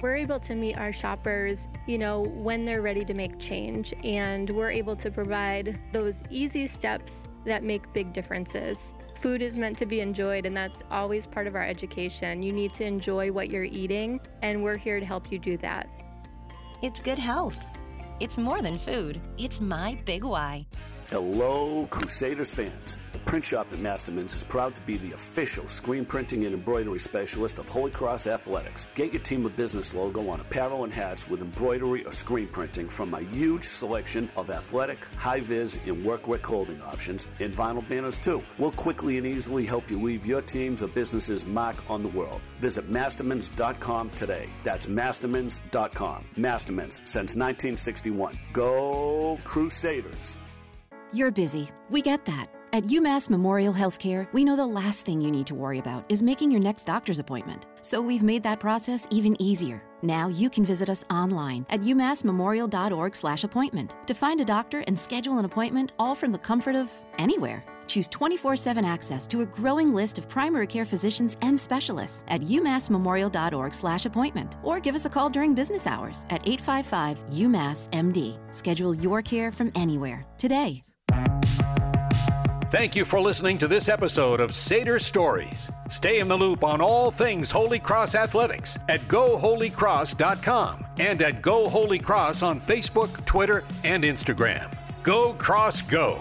We're 0.00 0.16
able 0.16 0.40
to 0.40 0.54
meet 0.54 0.78
our 0.78 0.90
shoppers, 0.90 1.68
you 1.86 1.98
know, 1.98 2.22
when 2.22 2.64
they're 2.64 2.80
ready 2.80 3.04
to 3.04 3.12
make 3.12 3.38
change, 3.38 3.92
and 4.02 4.48
we're 4.48 4.70
able 4.70 4.96
to 4.96 5.10
provide 5.10 5.78
those 5.92 6.22
easy 6.30 6.66
steps 6.66 7.24
that 7.44 7.62
make 7.62 7.92
big 7.92 8.14
differences. 8.14 8.94
Food 9.20 9.42
is 9.42 9.58
meant 9.58 9.76
to 9.76 9.84
be 9.84 10.00
enjoyed, 10.00 10.46
and 10.46 10.56
that's 10.56 10.82
always 10.90 11.26
part 11.26 11.46
of 11.46 11.54
our 11.54 11.66
education. 11.66 12.42
You 12.42 12.52
need 12.52 12.72
to 12.72 12.84
enjoy 12.84 13.30
what 13.30 13.50
you're 13.50 13.64
eating, 13.64 14.18
and 14.40 14.62
we're 14.62 14.78
here 14.78 14.98
to 14.98 15.04
help 15.04 15.30
you 15.30 15.38
do 15.38 15.58
that. 15.58 15.90
It's 16.80 16.98
good 16.98 17.18
health. 17.18 17.66
It's 18.22 18.38
more 18.38 18.62
than 18.62 18.78
food, 18.78 19.20
it's 19.36 19.60
my 19.60 19.98
Big 20.04 20.22
Y. 20.22 20.64
Hello, 21.12 21.86
Crusaders 21.90 22.50
fans. 22.50 22.96
The 23.12 23.18
print 23.18 23.44
shop 23.44 23.66
at 23.70 23.78
Masterman's 23.80 24.34
is 24.34 24.44
proud 24.44 24.74
to 24.74 24.80
be 24.80 24.96
the 24.96 25.12
official 25.12 25.68
screen 25.68 26.06
printing 26.06 26.46
and 26.46 26.54
embroidery 26.54 26.98
specialist 26.98 27.58
of 27.58 27.68
Holy 27.68 27.90
Cross 27.90 28.26
Athletics. 28.26 28.86
Get 28.94 29.12
your 29.12 29.20
team 29.20 29.44
of 29.44 29.54
business 29.54 29.92
logo 29.92 30.30
on 30.30 30.40
apparel 30.40 30.84
and 30.84 30.92
hats 30.92 31.28
with 31.28 31.42
embroidery 31.42 32.02
or 32.06 32.12
screen 32.12 32.48
printing 32.48 32.88
from 32.88 33.10
my 33.10 33.24
huge 33.24 33.64
selection 33.64 34.30
of 34.38 34.48
athletic, 34.48 35.04
high 35.16 35.40
vis, 35.40 35.76
and 35.84 36.02
workwear 36.02 36.40
clothing 36.40 36.80
options, 36.80 37.26
and 37.40 37.54
vinyl 37.54 37.86
banners 37.86 38.16
too. 38.16 38.42
We'll 38.56 38.72
quickly 38.72 39.18
and 39.18 39.26
easily 39.26 39.66
help 39.66 39.90
you 39.90 40.00
leave 40.00 40.24
your 40.24 40.40
team's 40.40 40.82
or 40.82 40.88
business's 40.88 41.44
mark 41.44 41.76
on 41.90 42.02
the 42.02 42.08
world. 42.08 42.40
Visit 42.58 42.90
mastermans.com 42.90 44.08
today. 44.12 44.48
That's 44.64 44.86
mastermans.com. 44.86 46.24
Mastermans 46.38 47.06
since 47.06 47.36
1961. 47.36 48.38
Go 48.54 49.38
Crusaders! 49.44 50.36
You're 51.14 51.30
busy. 51.30 51.68
We 51.90 52.00
get 52.00 52.24
that. 52.24 52.46
At 52.72 52.84
UMass 52.84 53.28
Memorial 53.28 53.74
Healthcare, 53.74 54.32
we 54.32 54.44
know 54.44 54.56
the 54.56 54.64
last 54.64 55.04
thing 55.04 55.20
you 55.20 55.30
need 55.30 55.46
to 55.48 55.54
worry 55.54 55.78
about 55.78 56.10
is 56.10 56.22
making 56.22 56.50
your 56.50 56.60
next 56.60 56.86
doctor's 56.86 57.18
appointment. 57.18 57.66
So 57.82 58.00
we've 58.00 58.22
made 58.22 58.42
that 58.44 58.60
process 58.60 59.06
even 59.10 59.36
easier. 59.40 59.82
Now 60.00 60.28
you 60.28 60.48
can 60.48 60.64
visit 60.64 60.88
us 60.88 61.04
online 61.10 61.66
at 61.68 61.80
umassmemorial.org/appointment 61.80 63.96
to 64.06 64.14
find 64.14 64.40
a 64.40 64.44
doctor 64.44 64.82
and 64.86 64.98
schedule 64.98 65.36
an 65.36 65.44
appointment 65.44 65.92
all 65.98 66.14
from 66.14 66.32
the 66.32 66.38
comfort 66.38 66.76
of 66.76 66.90
anywhere. 67.18 67.62
Choose 67.88 68.08
24/7 68.08 68.86
access 68.86 69.26
to 69.26 69.42
a 69.42 69.46
growing 69.46 69.92
list 69.92 70.16
of 70.16 70.30
primary 70.30 70.66
care 70.66 70.86
physicians 70.86 71.36
and 71.42 71.60
specialists 71.60 72.24
at 72.28 72.40
umassmemorial.org/appointment 72.40 74.56
or 74.62 74.80
give 74.80 74.94
us 74.94 75.04
a 75.04 75.10
call 75.10 75.28
during 75.28 75.52
business 75.52 75.86
hours 75.86 76.24
at 76.30 76.40
855 76.48 77.22
UMass 77.28 77.90
MD. 77.92 78.38
Schedule 78.50 78.94
your 78.94 79.20
care 79.20 79.52
from 79.52 79.70
anywhere 79.76 80.24
today. 80.38 80.82
Thank 82.72 82.96
you 82.96 83.04
for 83.04 83.20
listening 83.20 83.58
to 83.58 83.68
this 83.68 83.90
episode 83.90 84.40
of 84.40 84.52
Sater 84.52 84.98
Stories. 84.98 85.70
Stay 85.88 86.20
in 86.20 86.28
the 86.28 86.38
loop 86.38 86.64
on 86.64 86.80
all 86.80 87.10
things 87.10 87.50
Holy 87.50 87.78
Cross 87.78 88.14
athletics 88.14 88.78
at 88.88 89.02
goholycross.com 89.08 90.86
and 90.98 91.20
at 91.20 91.42
Go 91.42 91.68
Holy 91.68 91.98
Cross 91.98 92.42
on 92.42 92.60
Facebook, 92.60 93.24
Twitter, 93.26 93.62
and 93.84 94.04
Instagram. 94.04 94.72
Go 95.02 95.34
Cross 95.34 95.82
Go! 95.82 96.18